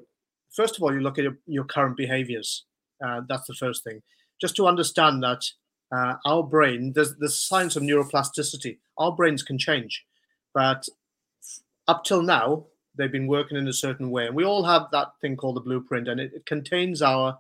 first 0.55 0.77
of 0.77 0.83
all, 0.83 0.93
you 0.93 1.01
look 1.01 1.19
at 1.19 1.25
your, 1.25 1.39
your 1.47 1.65
current 1.65 1.97
behaviors. 1.97 2.65
Uh, 3.05 3.21
that's 3.29 3.47
the 3.47 3.55
first 3.55 3.85
thing. 3.85 4.03
Just 4.41 4.57
to 4.57 4.67
understand 4.67 5.23
that 5.23 5.43
uh, 5.95 6.15
our 6.25 6.43
brain, 6.43 6.93
there's 6.95 7.15
the 7.17 7.29
science 7.29 7.77
of 7.77 7.83
neuroplasticity. 7.83 8.79
Our 8.99 9.13
brains 9.13 9.43
can 9.43 9.59
change, 9.59 10.05
but 10.55 10.89
up 11.87 12.05
till 12.05 12.23
now, 12.23 12.67
they've 12.97 13.13
been 13.13 13.27
working 13.27 13.57
in 13.57 13.69
a 13.69 13.73
certain 13.73 14.11
way, 14.11 14.27
and 14.27 14.37
we 14.37 14.45
all 14.45 14.65
have 14.65 14.91
that 14.93 15.09
thing 15.21 15.37
called 15.37 15.57
the 15.57 15.61
blueprint, 15.61 16.09
and 16.09 16.21
it, 16.21 16.33
it 16.35 16.47
contains 16.47 17.03
our 17.03 17.39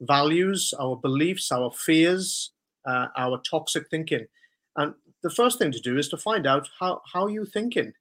values, 0.00 0.74
our 0.78 0.96
beliefs, 0.96 1.52
our 1.52 1.70
fears, 1.70 2.50
uh, 2.84 3.06
our 3.16 3.38
toxic 3.38 3.88
thinking. 3.88 4.26
And 4.76 4.94
the 5.22 5.30
first 5.30 5.58
thing 5.58 5.72
to 5.72 5.80
do 5.80 5.98
is 5.98 6.08
to 6.08 6.16
find 6.16 6.46
out 6.46 6.68
how 6.80 7.02
how 7.12 7.26
you 7.26 7.44
thinking 7.44 7.94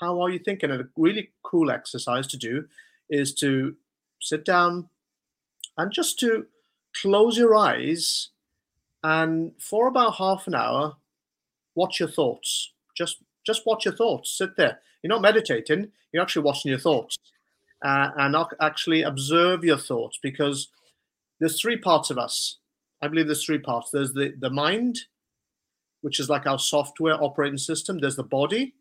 how 0.00 0.20
are 0.20 0.30
you 0.30 0.38
thinking? 0.38 0.70
And 0.70 0.80
a 0.80 0.88
really 0.96 1.30
cool 1.42 1.70
exercise 1.70 2.26
to 2.28 2.36
do 2.36 2.66
is 3.08 3.34
to 3.34 3.76
sit 4.20 4.44
down 4.44 4.88
and 5.76 5.92
just 5.92 6.18
to 6.20 6.46
close 7.00 7.36
your 7.36 7.54
eyes 7.54 8.30
and 9.02 9.52
for 9.58 9.86
about 9.86 10.16
half 10.16 10.46
an 10.46 10.54
hour, 10.54 10.96
watch 11.74 12.00
your 12.00 12.08
thoughts. 12.08 12.72
Just 12.96 13.18
just 13.46 13.66
watch 13.66 13.84
your 13.84 13.94
thoughts. 13.94 14.36
Sit 14.36 14.56
there. 14.56 14.80
You're 15.02 15.08
not 15.08 15.22
meditating. 15.22 15.90
You're 16.12 16.22
actually 16.22 16.42
watching 16.42 16.70
your 16.70 16.78
thoughts, 16.78 17.16
uh, 17.84 18.10
and 18.16 18.36
actually 18.60 19.02
observe 19.02 19.64
your 19.64 19.78
thoughts 19.78 20.18
because 20.22 20.68
there's 21.38 21.60
three 21.60 21.76
parts 21.76 22.10
of 22.10 22.18
us. 22.18 22.58
I 23.02 23.08
believe 23.08 23.26
there's 23.26 23.44
three 23.44 23.58
parts. 23.58 23.90
There's 23.90 24.12
the 24.12 24.34
the 24.38 24.50
mind, 24.50 24.98
which 26.02 26.20
is 26.20 26.28
like 26.28 26.46
our 26.46 26.58
software 26.58 27.22
operating 27.22 27.58
system. 27.58 27.98
There's 27.98 28.16
the 28.16 28.22
body, 28.22 28.74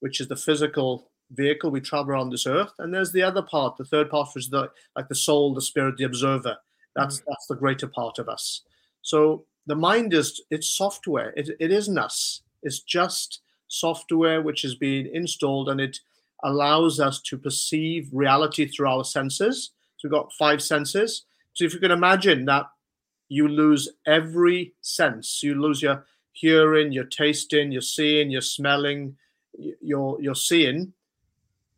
which 0.00 0.20
is 0.20 0.28
the 0.28 0.36
physical 0.36 1.10
vehicle 1.30 1.70
we 1.70 1.80
travel 1.80 2.12
around 2.12 2.30
this 2.30 2.46
earth, 2.46 2.72
and 2.78 2.92
there's 2.92 3.12
the 3.12 3.22
other 3.22 3.42
part, 3.42 3.76
the 3.76 3.84
third 3.84 4.10
part, 4.10 4.28
which 4.34 4.44
is 4.44 4.50
the 4.50 4.70
like 4.96 5.08
the 5.08 5.14
soul, 5.14 5.54
the 5.54 5.62
spirit, 5.62 5.96
the 5.96 6.04
observer. 6.04 6.56
That's 6.94 7.18
mm-hmm. 7.18 7.30
that's 7.30 7.46
the 7.46 7.56
greater 7.56 7.88
part 7.88 8.18
of 8.18 8.28
us. 8.28 8.62
So 9.02 9.46
the 9.66 9.76
mind 9.76 10.12
is 10.12 10.42
it's 10.50 10.68
software. 10.68 11.32
It 11.36 11.50
it 11.58 11.72
isn't 11.72 11.98
us. 11.98 12.42
It's 12.62 12.80
just 12.80 13.40
software 13.74 14.42
which 14.42 14.62
has 14.62 14.74
been 14.74 15.08
installed, 15.12 15.68
and 15.68 15.80
it 15.80 16.00
allows 16.42 17.00
us 17.00 17.20
to 17.22 17.38
perceive 17.38 18.08
reality 18.12 18.66
through 18.66 18.88
our 18.88 19.04
senses. 19.04 19.70
So 19.96 20.08
we've 20.08 20.12
got 20.12 20.32
five 20.32 20.62
senses. 20.62 21.24
So 21.54 21.64
if 21.64 21.72
you 21.72 21.80
can 21.80 21.90
imagine 21.90 22.44
that 22.46 22.66
you 23.28 23.48
lose 23.48 23.88
every 24.06 24.74
sense, 24.80 25.42
you 25.42 25.54
lose 25.60 25.82
your 25.82 26.04
hearing, 26.32 26.92
your 26.92 27.04
tasting, 27.04 27.72
your 27.72 27.80
seeing, 27.80 28.30
your 28.30 28.42
smelling, 28.42 29.16
you're 29.80 30.20
you're 30.20 30.34
seeing, 30.34 30.92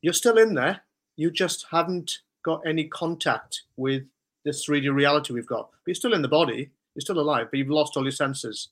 you're 0.00 0.12
still 0.12 0.38
in 0.38 0.54
there. 0.54 0.80
You 1.16 1.30
just 1.30 1.66
haven't 1.70 2.18
got 2.42 2.62
any 2.66 2.85
contact 2.85 3.62
with 3.76 4.04
this 4.44 4.66
3D 4.66 4.94
reality 4.94 5.32
we've 5.32 5.46
got. 5.46 5.70
But 5.70 5.88
you're 5.88 5.94
still 5.94 6.14
in 6.14 6.22
the 6.22 6.28
body. 6.28 6.70
You're 6.94 7.00
still 7.00 7.18
alive, 7.18 7.48
but 7.50 7.59
you've 7.59 7.68
lost 7.68 7.96
all 7.96 8.04
your 8.04 8.12
senses. 8.12 8.68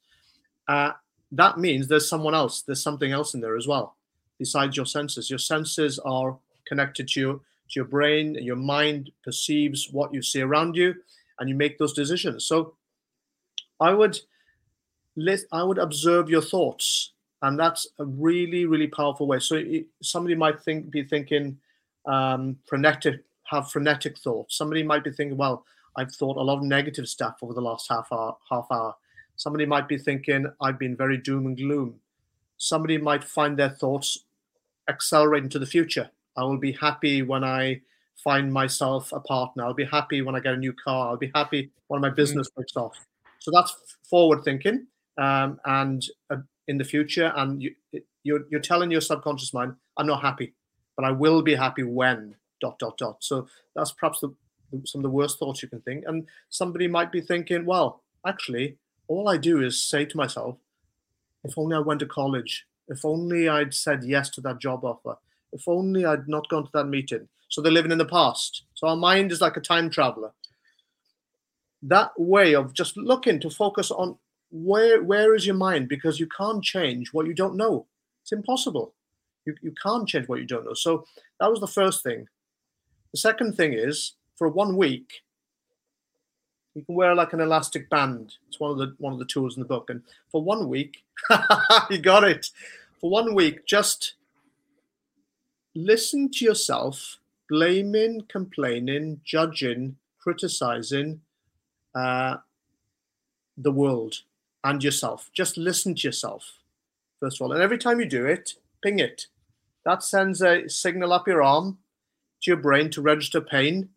Uh, 0.66 0.92
that 1.32 1.58
means 1.58 1.88
there's 1.88 2.08
someone 2.08 2.34
else. 2.34 2.62
There's 2.62 2.82
something 2.82 3.12
else 3.12 3.34
in 3.34 3.40
there 3.40 3.56
as 3.56 3.66
well, 3.66 3.96
besides 4.38 4.76
your 4.76 4.87
senses. 4.87 5.30
Your 5.30 5.38
senses 5.38 5.98
are 6.00 6.37
connected 6.66 7.08
to 7.08 7.20
your 7.20 7.34
to 7.34 7.76
your 7.76 7.87
brain. 7.87 8.34
Your 8.34 8.56
mind 8.56 9.10
perceives 9.22 9.88
what 9.90 10.12
you 10.12 10.22
see 10.22 10.42
around 10.42 10.76
you, 10.76 10.94
and 11.38 11.48
you 11.48 11.54
make 11.54 11.78
those 11.78 11.92
decisions. 11.92 12.46
So, 12.46 12.74
I 13.80 13.92
would 13.92 14.18
let 15.16 15.40
I 15.52 15.62
would 15.62 15.78
observe 15.78 16.28
your 16.28 16.42
thoughts 16.42 17.12
and 17.44 17.58
that's 17.58 17.87
a 17.98 18.04
really 18.04 18.64
really 18.64 18.87
powerful 18.87 19.26
way 19.26 19.38
so 19.38 19.56
it, 19.56 19.87
somebody 20.02 20.34
might 20.34 20.60
think 20.60 20.90
be 20.90 21.04
thinking 21.04 21.56
um, 22.06 22.56
frenetic 22.66 23.22
have 23.44 23.70
frenetic 23.70 24.18
thoughts 24.18 24.56
somebody 24.56 24.82
might 24.82 25.04
be 25.04 25.10
thinking 25.10 25.37
well 25.37 25.64
i've 25.96 26.12
thought 26.12 26.37
a 26.37 26.42
lot 26.42 26.56
of 26.56 26.64
negative 26.64 27.08
stuff 27.08 27.37
over 27.42 27.52
the 27.52 27.60
last 27.60 27.87
half 27.88 28.08
hour 28.10 28.37
half 28.50 28.66
hour 28.70 28.94
somebody 29.36 29.66
might 29.66 29.88
be 29.88 29.98
thinking 29.98 30.46
i've 30.60 30.78
been 30.78 30.96
very 30.96 31.16
doom 31.16 31.46
and 31.46 31.56
gloom 31.56 31.94
somebody 32.56 32.98
might 32.98 33.24
find 33.24 33.58
their 33.58 33.70
thoughts 33.70 34.24
accelerating 34.88 35.48
to 35.48 35.58
the 35.58 35.66
future 35.66 36.10
i 36.36 36.42
will 36.42 36.58
be 36.58 36.72
happy 36.72 37.22
when 37.22 37.44
i 37.44 37.80
find 38.22 38.52
myself 38.52 39.12
a 39.12 39.20
partner 39.20 39.64
i'll 39.64 39.74
be 39.74 39.84
happy 39.84 40.22
when 40.22 40.34
i 40.34 40.40
get 40.40 40.54
a 40.54 40.56
new 40.56 40.72
car 40.72 41.10
i'll 41.10 41.16
be 41.16 41.32
happy 41.34 41.70
when 41.88 42.00
my 42.00 42.10
business 42.10 42.48
mm. 42.50 42.62
takes 42.62 42.76
off 42.76 42.96
so 43.38 43.50
that's 43.52 43.76
forward 44.08 44.44
thinking 44.44 44.86
um, 45.18 45.60
and 45.64 46.04
a, 46.30 46.38
in 46.68 46.78
the 46.78 46.84
future, 46.84 47.32
and 47.36 47.62
you, 47.62 47.74
you're 48.22 48.44
you're 48.50 48.60
telling 48.60 48.90
your 48.90 49.00
subconscious 49.00 49.52
mind, 49.52 49.74
"I'm 49.96 50.06
not 50.06 50.22
happy, 50.22 50.54
but 50.96 51.04
I 51.04 51.10
will 51.10 51.42
be 51.42 51.54
happy 51.54 51.82
when." 51.82 52.36
Dot 52.60 52.78
dot 52.78 52.96
dot. 52.96 53.16
So 53.20 53.46
that's 53.74 53.92
perhaps 53.92 54.20
the, 54.20 54.34
some 54.86 55.00
of 55.00 55.02
the 55.02 55.10
worst 55.10 55.38
thoughts 55.38 55.62
you 55.62 55.68
can 55.68 55.80
think. 55.82 56.04
And 56.06 56.26
somebody 56.48 56.88
might 56.88 57.12
be 57.12 57.20
thinking, 57.20 57.66
"Well, 57.66 58.02
actually, 58.26 58.78
all 59.08 59.28
I 59.28 59.36
do 59.36 59.62
is 59.62 59.82
say 59.82 60.04
to 60.04 60.16
myself, 60.16 60.56
if 61.44 61.58
only 61.58 61.76
I 61.76 61.80
went 61.80 62.00
to 62.00 62.06
college, 62.06 62.66
if 62.88 63.04
only 63.04 63.48
I'd 63.48 63.74
said 63.74 64.04
yes 64.04 64.30
to 64.30 64.40
that 64.42 64.60
job 64.60 64.84
offer, 64.84 65.16
if 65.52 65.68
only 65.68 66.04
I'd 66.04 66.28
not 66.28 66.48
gone 66.48 66.64
to 66.64 66.70
that 66.72 66.86
meeting." 66.86 67.28
So 67.48 67.60
they're 67.60 67.70
living 67.72 67.92
in 67.92 67.98
the 67.98 68.04
past. 68.04 68.64
So 68.74 68.88
our 68.88 68.96
mind 68.96 69.30
is 69.30 69.40
like 69.40 69.56
a 69.56 69.60
time 69.60 69.90
traveler. 69.90 70.32
That 71.82 72.10
way 72.18 72.54
of 72.54 72.72
just 72.72 72.96
looking 72.96 73.38
to 73.40 73.50
focus 73.50 73.90
on 73.90 74.18
where 74.50 75.02
where 75.02 75.34
is 75.34 75.46
your 75.46 75.56
mind? 75.56 75.88
Because 75.88 76.18
you 76.18 76.28
can't 76.28 76.62
change 76.62 77.12
what 77.12 77.26
you 77.26 77.34
don't 77.34 77.56
know. 77.56 77.86
It's 78.22 78.32
impossible. 78.32 78.94
You, 79.44 79.54
you 79.62 79.72
can't 79.82 80.08
change 80.08 80.28
what 80.28 80.40
you 80.40 80.46
don't 80.46 80.64
know. 80.64 80.74
So 80.74 81.04
that 81.38 81.50
was 81.50 81.60
the 81.60 81.66
first 81.66 82.02
thing. 82.02 82.26
The 83.12 83.18
second 83.18 83.56
thing 83.56 83.74
is 83.74 84.14
for 84.36 84.48
one 84.48 84.76
week, 84.76 85.22
you 86.74 86.84
can 86.84 86.94
wear 86.94 87.14
like 87.14 87.32
an 87.32 87.40
elastic 87.40 87.88
band. 87.88 88.34
It's 88.48 88.58
one 88.58 88.72
of 88.72 88.78
the 88.78 88.94
one 88.98 89.12
of 89.12 89.18
the 89.18 89.24
tools 89.24 89.56
in 89.56 89.62
the 89.62 89.68
book. 89.68 89.90
And 89.90 90.02
for 90.30 90.42
one 90.42 90.68
week, 90.68 91.04
you 91.90 91.98
got 91.98 92.24
it. 92.24 92.50
For 93.00 93.10
one 93.10 93.34
week, 93.34 93.64
just 93.66 94.14
listen 95.74 96.30
to 96.32 96.44
yourself 96.44 97.18
blaming, 97.48 98.22
complaining, 98.28 99.20
judging, 99.24 99.96
criticizing 100.18 101.20
uh, 101.94 102.37
the 103.56 103.72
world 103.72 104.22
and 104.64 104.82
yourself. 104.82 105.30
Just 105.32 105.56
listen 105.56 105.94
to 105.94 106.08
yourself, 106.08 106.58
first 107.20 107.40
of 107.40 107.44
all. 107.44 107.52
And 107.52 107.62
every 107.62 107.78
time 107.78 108.00
you 108.00 108.06
do 108.06 108.24
it, 108.26 108.54
ping 108.82 108.98
it. 108.98 109.26
That 109.84 110.02
sends 110.02 110.40
a 110.40 110.68
signal 110.68 111.12
up 111.12 111.28
your 111.28 111.42
arm 111.42 111.78
to 112.42 112.50
your 112.50 112.56
brain 112.56 112.90
to 112.90 113.02
register 113.02 113.40
pain 113.40 113.90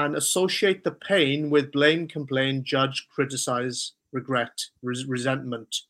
and 0.00 0.16
associate 0.16 0.84
the 0.84 0.92
pain 0.92 1.50
with 1.50 1.72
blame, 1.72 2.08
complain, 2.08 2.64
judge, 2.64 3.06
criticize, 3.14 3.92
regret, 4.12 4.66
res- 4.82 5.06
resentment, 5.06 5.82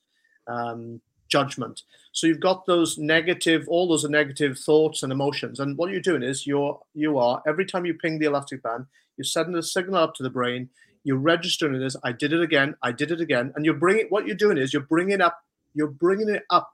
um, 0.47 1.01
judgment. 1.29 1.83
So 2.13 2.27
you've 2.27 2.41
got 2.41 2.67
those 2.67 2.99
negative, 2.99 3.67
all 3.69 3.89
those 3.89 4.05
negative 4.05 4.59
thoughts 4.59 5.03
and 5.03 5.13
emotions. 5.13 5.61
And 5.61 5.77
what 5.77 5.91
you're 5.91 6.01
doing 6.01 6.23
is 6.23 6.47
you're 6.47 6.81
you 6.95 7.19
are 7.19 7.43
every 7.47 7.67
time 7.67 7.87
you 7.87 7.95
ping 7.95 8.19
the 8.19 8.27
elastic 8.27 8.63
band, 8.63 8.87
you're 9.17 9.25
sending 9.25 9.55
a 9.57 9.63
signal 9.63 9.97
up 9.97 10.15
to 10.17 10.23
the 10.23 10.31
brain 10.31 10.71
you're 11.05 11.17
registering 11.17 11.79
this. 11.79 11.97
I 12.05 12.13
did 12.13 12.33
it 12.33 12.43
again. 12.43 12.75
I 12.83 12.93
did 12.93 13.11
it 13.11 13.21
again. 13.21 13.53
And 13.55 13.65
you're 13.65 13.75
bringing 13.75 14.07
what 14.09 14.27
you're 14.27 14.37
doing 14.37 14.59
is 14.59 14.73
you're 14.73 14.83
bringing 14.83 15.21
up. 15.21 15.43
You're 15.75 15.89
bringing 15.89 16.29
it 16.29 16.45
up. 16.51 16.73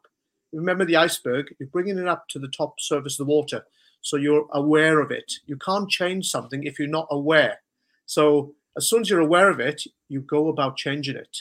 Remember 0.52 0.84
the 0.84 0.96
iceberg. 0.96 1.54
You're 1.58 1.68
bringing 1.68 1.98
it 1.98 2.08
up 2.08 2.28
to 2.28 2.38
the 2.38 2.48
top 2.48 2.80
surface 2.80 3.20
of 3.20 3.26
the 3.26 3.32
water, 3.32 3.64
so 4.06 4.16
you're 4.16 4.46
aware 4.52 5.00
of 5.00 5.10
it. 5.10 5.32
You 5.46 5.56
can't 5.56 5.90
change 5.90 6.30
something 6.30 6.62
if 6.62 6.78
you're 6.78 6.86
not 6.86 7.08
aware. 7.10 7.60
So 8.04 8.54
as 8.76 8.88
soon 8.88 9.00
as 9.00 9.10
you're 9.10 9.18
aware 9.18 9.50
of 9.50 9.58
it, 9.58 9.82
you 10.08 10.20
go 10.20 10.46
about 10.46 10.76
changing 10.76 11.16
it. 11.16 11.36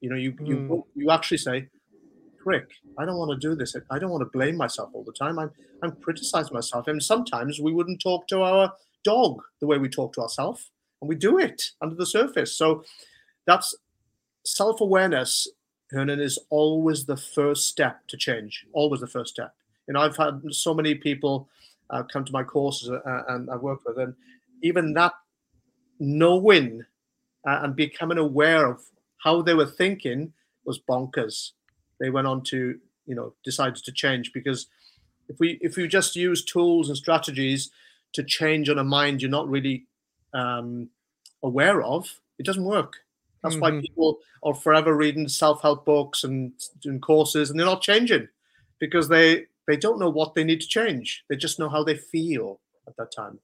You 0.00 0.10
know, 0.10 0.16
you 0.16 0.32
mm. 0.32 0.48
you 0.48 0.56
hmm. 0.56 1.00
you 1.00 1.10
actually 1.12 1.38
say, 1.38 1.68
"Frick, 2.42 2.68
I 2.98 3.04
don't 3.04 3.18
want 3.18 3.30
to 3.30 3.48
do 3.48 3.54
this. 3.54 3.76
I 3.88 4.00
don't 4.00 4.10
want 4.10 4.22
to 4.22 4.36
blame 4.36 4.56
myself 4.56 4.90
all 4.94 5.04
the 5.04 5.12
time. 5.12 5.38
I'm 5.38 5.52
I'm 5.80 5.92
criticizing 5.92 6.52
myself." 6.52 6.88
And 6.88 7.00
sometimes 7.00 7.60
we 7.60 7.72
wouldn't 7.72 8.02
talk 8.02 8.26
to 8.28 8.42
our 8.42 8.72
dog 9.04 9.40
the 9.60 9.68
way 9.68 9.78
we 9.78 9.88
talk 9.88 10.12
to 10.14 10.22
ourselves 10.22 10.72
and 11.00 11.08
we 11.08 11.14
do 11.14 11.38
it 11.38 11.70
under 11.80 11.94
the 11.94 12.06
surface. 12.06 12.52
So 12.52 12.84
that's 13.46 13.76
self 14.44 14.80
awareness, 14.80 15.46
Hernan, 15.92 16.18
is 16.18 16.36
always 16.50 17.04
the 17.04 17.16
first 17.16 17.68
step 17.68 18.08
to 18.08 18.16
change, 18.16 18.66
always 18.72 19.00
the 19.00 19.06
first 19.06 19.34
step. 19.34 19.54
And 19.86 19.96
I've 19.96 20.16
had 20.16 20.42
so 20.50 20.74
many 20.74 20.96
people 20.96 21.48
uh, 21.92 22.02
come 22.04 22.24
to 22.24 22.32
my 22.32 22.42
courses 22.44 22.90
uh, 22.90 23.22
and 23.28 23.50
I 23.50 23.56
work 23.56 23.80
with, 23.86 23.98
and 23.98 24.14
even 24.62 24.94
that 24.94 25.12
knowing 26.00 26.84
uh, 27.46 27.60
and 27.62 27.76
becoming 27.76 28.18
aware 28.18 28.66
of 28.66 28.82
how 29.22 29.42
they 29.42 29.54
were 29.54 29.66
thinking 29.66 30.32
was 30.64 30.80
bonkers. 30.80 31.52
They 32.00 32.10
went 32.10 32.26
on 32.26 32.42
to, 32.44 32.78
you 33.06 33.14
know, 33.14 33.34
decided 33.44 33.76
to 33.84 33.92
change 33.92 34.32
because 34.32 34.66
if 35.28 35.38
we 35.38 35.58
if 35.60 35.76
we 35.76 35.88
just 35.88 36.16
use 36.16 36.44
tools 36.44 36.88
and 36.88 36.96
strategies 36.96 37.70
to 38.14 38.22
change 38.22 38.68
on 38.68 38.78
a 38.78 38.84
mind 38.84 39.22
you're 39.22 39.30
not 39.30 39.48
really 39.48 39.86
um, 40.34 40.90
aware 41.42 41.82
of, 41.82 42.20
it 42.38 42.46
doesn't 42.46 42.64
work. 42.64 42.98
That's 43.42 43.60
why 43.60 43.72
Mhm. 43.72 43.80
people 43.82 44.18
are 44.44 44.54
forever 44.54 44.96
reading 44.96 45.28
self-help 45.28 45.84
books 45.84 46.24
and 46.24 46.52
doing 46.80 47.00
courses, 47.00 47.50
and 47.50 47.58
they're 47.58 47.66
not 47.66 47.82
changing 47.82 48.28
because 48.78 49.08
they 49.08 49.46
they 49.66 49.76
don't 49.76 49.98
know 49.98 50.10
what 50.10 50.34
they 50.34 50.44
need 50.44 50.60
to 50.60 50.68
change. 50.68 51.24
They 51.28 51.36
just 51.36 51.58
know 51.58 51.68
how 51.68 51.84
they 51.84 51.96
feel 51.96 52.60
at 52.88 52.96
that 52.96 53.12
time. 53.14 53.40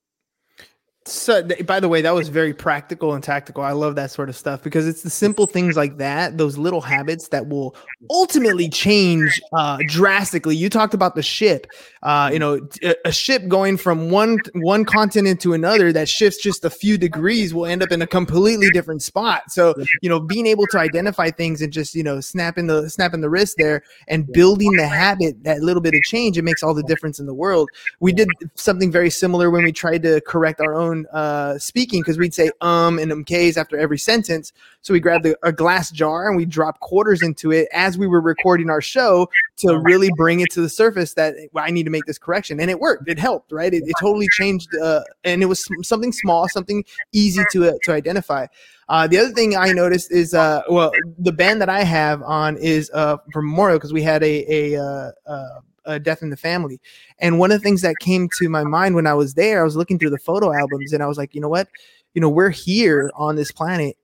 So, 1.09 1.43
by 1.65 1.81
the 1.81 1.89
way, 1.89 2.03
that 2.03 2.15
was 2.15 2.29
very 2.29 2.53
practical 2.53 3.15
and 3.15 3.25
tactical. 3.25 3.63
I 3.63 3.73
love 3.73 3.95
that 3.95 4.11
sort 4.11 4.29
of 4.29 4.37
stuff 4.37 4.63
because 4.63 4.87
it's 4.87 5.03
the 5.03 5.11
simple 5.11 5.47
things 5.47 5.75
like 5.75 5.97
that, 5.99 6.37
those 6.37 6.59
little 6.59 6.83
habits 6.83 7.29
that 7.29 7.49
will 7.49 7.75
ultimately 8.11 8.69
change 8.69 9.41
uh, 9.55 9.79
drastically. 9.87 10.55
You 10.55 10.69
talked 10.69 10.93
about 10.93 11.15
the 11.15 11.23
ship, 11.23 11.67
uh, 12.03 12.29
you 12.31 12.39
know, 12.39 12.61
a 13.07 13.13
ship 13.13 13.49
going 13.49 13.79
from 13.79 14.11
one 14.11 14.39
one 14.55 14.85
continent 14.85 15.41
to 15.41 15.55
another 15.55 15.93
that 15.93 16.11
shifts 16.11 16.43
just 16.43 16.65
a 16.65 16.71
few 16.71 16.99
degrees 16.99 17.55
will 17.55 17.67
end 17.67 17.83
up 17.83 17.91
in 17.91 18.03
a 18.03 18.07
completely 18.07 18.69
different 18.71 19.03
spot. 19.03 19.51
So, 19.51 19.75
you 20.03 20.11
know, 20.11 20.21
being 20.21 20.47
able 20.47 20.67
to 20.67 20.79
identify 20.79 21.31
things 21.31 21.63
and 21.63 21.73
just 21.73 21.95
you 21.95 22.03
know 22.03 22.21
snapping 22.21 22.67
the 22.67 22.91
snapping 22.91 23.23
the 23.23 23.31
wrist 23.31 23.55
there 23.57 23.83
and 24.09 24.31
building 24.31 24.73
the 24.73 24.87
habit, 24.87 25.43
that 25.45 25.61
little 25.61 25.83
bit 25.83 25.95
of 25.95 26.03
change, 26.03 26.37
it 26.37 26.43
makes 26.43 26.63
all 26.63 26.75
the 26.75 26.83
difference 26.83 27.19
in 27.19 27.25
the 27.25 27.35
world. 27.35 27.71
We 28.01 28.13
did 28.13 28.29
something 28.57 28.93
very 28.93 29.11
similar 29.11 29.51
when 29.51 29.65
we 29.65 29.73
tried 29.73 30.03
to 30.03 30.21
correct 30.21 30.61
our 30.61 30.75
own 30.75 30.98
uh, 31.13 31.59
speaking 31.59 32.01
because 32.01 32.19
we'd 32.19 32.35
say 32.35 32.51
um 32.61 32.99
and 32.99 33.13
umks 33.13 33.57
after 33.57 33.79
every 33.79 33.99
sentence. 33.99 34.53
So 34.81 34.93
we 34.93 35.01
grabbed 35.01 35.27
a, 35.27 35.37
a 35.43 35.53
glass 35.53 35.91
jar 35.91 36.29
and 36.29 36.37
we 36.37 36.45
dropped 36.45 36.81
quarters 36.81 37.23
into 37.23 37.53
it 37.53 37.69
as 37.73 37.99
we 37.99 38.07
were 38.07 38.21
recording 38.21 38.71
our 38.71 38.81
show 38.81 39.29
to 39.59 39.79
really 39.79 40.11
bring 40.17 40.41
it 40.41 40.51
to 40.53 40.61
the 40.61 40.69
surface 40.69 41.15
that 41.15 41.35
well, 41.53 41.65
I 41.65 41.71
need 41.71 41.85
to 41.85 41.91
make 41.91 42.05
this 42.07 42.19
correction. 42.19 42.61
And 42.61 42.71
it 42.71 42.81
worked. 42.81 43.09
It 43.09 43.19
helped, 43.19 43.53
right? 43.53 43.73
It, 43.73 43.83
it 43.87 43.95
totally 44.01 44.29
changed. 44.33 44.69
Uh, 44.77 45.03
and 45.25 45.43
it 45.43 45.47
was 45.47 45.67
something 45.83 46.13
small, 46.13 46.49
something 46.49 46.85
easy 47.13 47.43
to 47.53 47.69
uh, 47.69 47.73
to 47.85 47.93
identify. 47.93 48.47
Uh, 48.89 49.07
the 49.07 49.19
other 49.19 49.31
thing 49.31 49.57
I 49.57 49.73
noticed 49.73 50.11
is, 50.11 50.33
uh, 50.33 50.63
well, 50.71 50.93
the 51.19 51.33
band 51.33 51.61
that 51.61 51.69
I 51.69 51.83
have 51.83 52.23
on 52.23 52.57
is 52.57 52.91
uh, 52.95 53.19
for 53.33 53.43
Memorial 53.43 53.79
because 53.79 53.93
we 53.93 54.03
had 54.03 54.23
a 54.23 54.75
a, 54.75 55.13
uh, 55.27 55.61
uh, 55.89 55.99
death 55.99 56.23
in 56.23 56.31
the 56.31 56.37
family, 56.37 56.81
and 57.19 57.39
one 57.39 57.51
of 57.51 57.61
the 57.61 57.65
things 57.65 57.83
that 57.83 57.97
came 58.01 58.29
to 58.39 58.49
my 58.49 58.63
mind 58.63 58.95
when 58.95 59.07
I 59.07 59.15
was 59.15 59.35
there, 59.35 59.61
I 59.61 59.65
was 59.65 59.77
looking 59.77 59.99
through 59.99 60.11
the 60.11 60.19
photo 60.19 60.55
albums, 60.55 60.93
and 60.93 61.03
I 61.03 61.07
was 61.07 61.19
like, 61.19 61.35
you 61.35 61.41
know 61.41 61.49
what, 61.49 61.69
you 62.15 62.21
know, 62.21 62.29
we're 62.29 62.51
here 62.51 63.11
on 63.17 63.35
this 63.35 63.51
planet, 63.51 63.97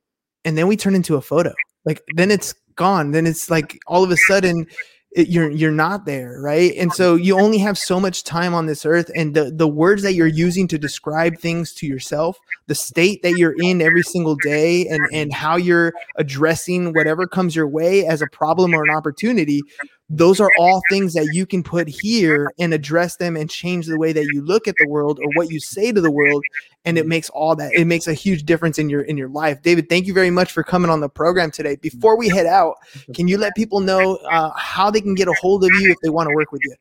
and 0.45 0.59
then 0.59 0.67
we 0.67 0.77
turn 0.77 0.95
into 0.97 1.15
a 1.15 1.21
photo. 1.21 1.55
Like 1.85 2.03
then 2.17 2.31
it's 2.31 2.55
gone. 2.77 3.13
Then 3.13 3.27
it's 3.27 3.51
like 3.51 3.79
all 3.87 4.03
of 4.03 4.11
a 4.11 4.17
sudden 4.17 4.67
it, 5.15 5.29
you're 5.29 5.51
you're 5.51 5.71
not 5.71 6.07
there, 6.07 6.41
right? 6.41 6.75
And 6.77 6.93
so 6.93 7.15
you 7.15 7.39
only 7.39 7.59
have 7.59 7.79
so 7.79 8.01
much 8.01 8.25
time 8.25 8.53
on 8.53 8.67
this 8.67 8.85
earth, 8.85 9.11
and 9.15 9.35
the 9.35 9.51
the 9.51 9.69
words 9.69 10.03
that 10.03 10.15
you're 10.15 10.27
using 10.27 10.67
to 10.69 10.79
describe 10.79 11.39
things 11.39 11.73
to 11.75 11.87
yourself, 11.87 12.39
the 12.67 12.75
state 12.75 13.23
that 13.23 13.39
you're 13.39 13.55
in 13.61 13.81
every 13.81 14.03
single 14.03 14.35
day, 14.37 14.87
and 14.89 15.07
and 15.13 15.33
how 15.33 15.57
you're 15.57 15.93
addressing 16.17 16.93
whatever 16.95 17.27
comes 17.27 17.55
your 17.55 17.69
way 17.69 18.05
as 18.07 18.23
a 18.23 18.27
problem 18.27 18.75
or 18.75 18.83
an 18.83 18.91
opportunity. 18.91 19.63
Those 20.11 20.39
are 20.39 20.51
all 20.59 20.83
things 20.91 21.15
that 21.15 21.31
you 21.33 21.47
can 21.47 21.63
put 21.63 21.89
here 21.89 22.53
and 22.59 22.75
address 22.75 23.17
them 23.17 23.37
and 23.37 23.49
change 23.49 23.87
the 23.87 23.99
way 23.99 24.13
that 24.13 24.25
you 24.33 24.43
look 24.43 24.69
at 24.69 24.75
the 24.79 24.87
world 24.89 25.19
or 25.19 25.31
what 25.35 25.51
you 25.51 25.59
say 25.61 25.93
to 25.93 26.01
the 26.01 26.11
world 26.11 26.45
and 26.85 26.99
it 26.99 27.07
makes 27.07 27.31
all 27.31 27.57
that 27.57 27.73
it 27.73 27.87
makes 27.87 28.07
a 28.07 28.13
huge 28.13 28.45
difference 28.45 28.79
in 28.79 28.91
your 28.91 29.01
in 29.01 29.17
your 29.17 29.31
life 29.31 29.63
david 29.63 29.89
thank 29.89 30.07
you 30.07 30.13
very 30.13 30.31
much 30.31 30.53
for 30.53 30.63
coming 30.63 30.91
on 30.91 31.01
the 31.01 31.09
program 31.09 31.51
today 31.51 31.77
before 31.77 32.19
we 32.19 32.29
head 32.29 32.45
out 32.45 32.75
can 33.15 33.27
you 33.27 33.39
let 33.39 33.55
people 33.55 33.81
know 33.81 34.17
uh, 34.31 34.51
how 34.55 34.91
they 34.91 35.01
can 35.01 35.15
get 35.15 35.27
a 35.27 35.35
hold 35.41 35.65
of 35.65 35.71
you 35.81 35.91
if 35.91 35.97
they 36.03 36.11
want 36.11 36.29
to 36.29 36.35
work 36.35 36.53
with 36.53 36.61
you 36.65 36.75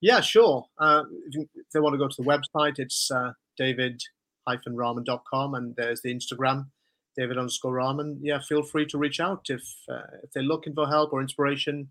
Yeah, 0.00 0.20
sure. 0.20 0.66
Uh, 0.78 1.04
if, 1.32 1.48
they 1.72 1.80
want 1.80 1.94
to 1.94 1.98
go 1.98 2.08
to 2.08 2.22
the 2.22 2.28
website, 2.28 2.78
it's 2.78 3.10
uh, 3.10 3.32
david-ramen.com, 3.56 5.54
and 5.54 5.74
there's 5.76 6.02
the 6.02 6.14
Instagram, 6.14 6.66
david 7.16 7.38
underscore 7.38 7.74
ramen. 7.74 8.18
Yeah, 8.20 8.40
feel 8.40 8.62
free 8.62 8.86
to 8.86 8.98
reach 8.98 9.20
out 9.20 9.46
if 9.48 9.62
uh, 9.88 10.02
if 10.22 10.30
they're 10.32 10.42
looking 10.42 10.74
for 10.74 10.86
help 10.86 11.12
or 11.12 11.20
inspiration. 11.20 11.88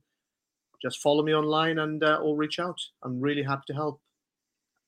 Just 0.82 1.02
follow 1.02 1.24
me 1.24 1.34
online 1.34 1.80
and 1.80 2.04
uh, 2.04 2.20
or 2.22 2.36
reach 2.36 2.60
out. 2.60 2.80
I'm 3.04 3.20
really 3.20 3.44
happy 3.44 3.64
to 3.68 3.74
help. 3.74 4.02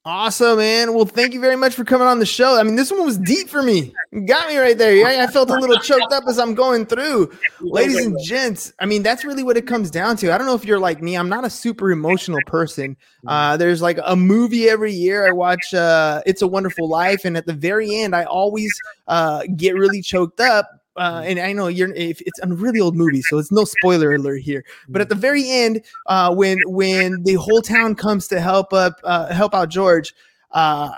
awesome 0.06 0.58
man. 0.60 0.93
Well 0.93 1.06
thank 1.06 1.34
you 1.34 1.41
very 1.41 1.58
much 1.58 1.73
for 1.76 1.84
coming 1.84 2.08
on 2.08 2.19
the 2.19 2.26
show. 2.26 2.58
I 2.58 2.63
mean 2.63 2.76
this 2.76 2.91
one 2.91 3.04
was 3.04 3.17
deep 3.17 3.50
for 3.50 3.62
me. 3.62 3.93
You 4.13 4.21
got 4.21 4.47
me 4.47 4.58
right 4.58 4.78
there. 4.78 5.06
I, 5.06 5.23
I 5.23 5.28
felt 5.28 5.50
a 5.50 5.54
little 5.56 5.76
choked 5.80 6.13
up 6.13 6.23
as 6.30 6.39
i'm 6.39 6.54
going 6.54 6.86
through. 6.86 7.30
Ladies 7.60 8.06
and 8.06 8.17
gents 8.23 8.71
i 8.80 8.86
mean 8.86 9.04
that's 9.04 9.26
really 9.26 9.43
what 9.43 9.58
it 9.58 9.67
comes 9.67 9.91
down 9.91 10.15
to. 10.17 10.34
I 10.34 10.38
don't 10.38 10.47
know 10.47 10.56
if 10.56 10.63
you're 10.63 10.80
like 10.80 11.02
me. 11.02 11.17
I'm 11.17 11.28
not 11.28 11.43
a 11.43 11.50
super 11.50 11.91
emotional 11.91 12.39
person. 12.47 12.95
Uh, 13.28 13.58
there's 13.58 13.82
like 13.82 14.00
a 14.06 14.15
movie 14.15 14.69
every 14.69 14.93
year 14.93 15.28
i 15.28 15.32
watch 15.32 15.73
uh, 15.73 16.21
it's 16.26 16.41
a 16.41 16.47
wonderful 16.47 16.88
life. 16.88 17.26
And 17.26 17.36
at 17.36 17.45
the 17.45 17.54
very 17.54 17.93
end 17.95 18.15
i 18.15 18.23
always 18.23 18.73
uh, 19.08 19.43
get 19.58 19.76
really 19.76 20.02
choked 20.02 20.39
up 20.39 20.69
uh, 20.97 21.23
and 21.25 21.39
I 21.39 21.53
know 21.53 21.67
you're 21.67 21.93
if 21.93 22.21
it's 22.21 22.39
a 22.39 22.47
really 22.47 22.79
old 22.79 22.95
movie, 22.95 23.21
so 23.21 23.38
it's 23.38 23.51
no 23.51 23.63
spoiler 23.63 24.13
alert 24.13 24.41
here. 24.41 24.65
But 24.89 25.01
at 25.01 25.10
the 25.10 25.15
very 25.15 25.49
end, 25.49 25.83
uh, 26.07 26.33
when 26.33 26.60
when 26.65 27.23
the 27.23 27.36
whole 27.36 27.62
town 27.62 27.95
comes 27.95 28.27
to 28.29 28.39
help 28.39 28.73
up 28.73 28.99
uh, 29.03 29.33
help 29.33 29.53
out 29.53 29.69
George, 29.69 30.13
uh, 30.51 30.89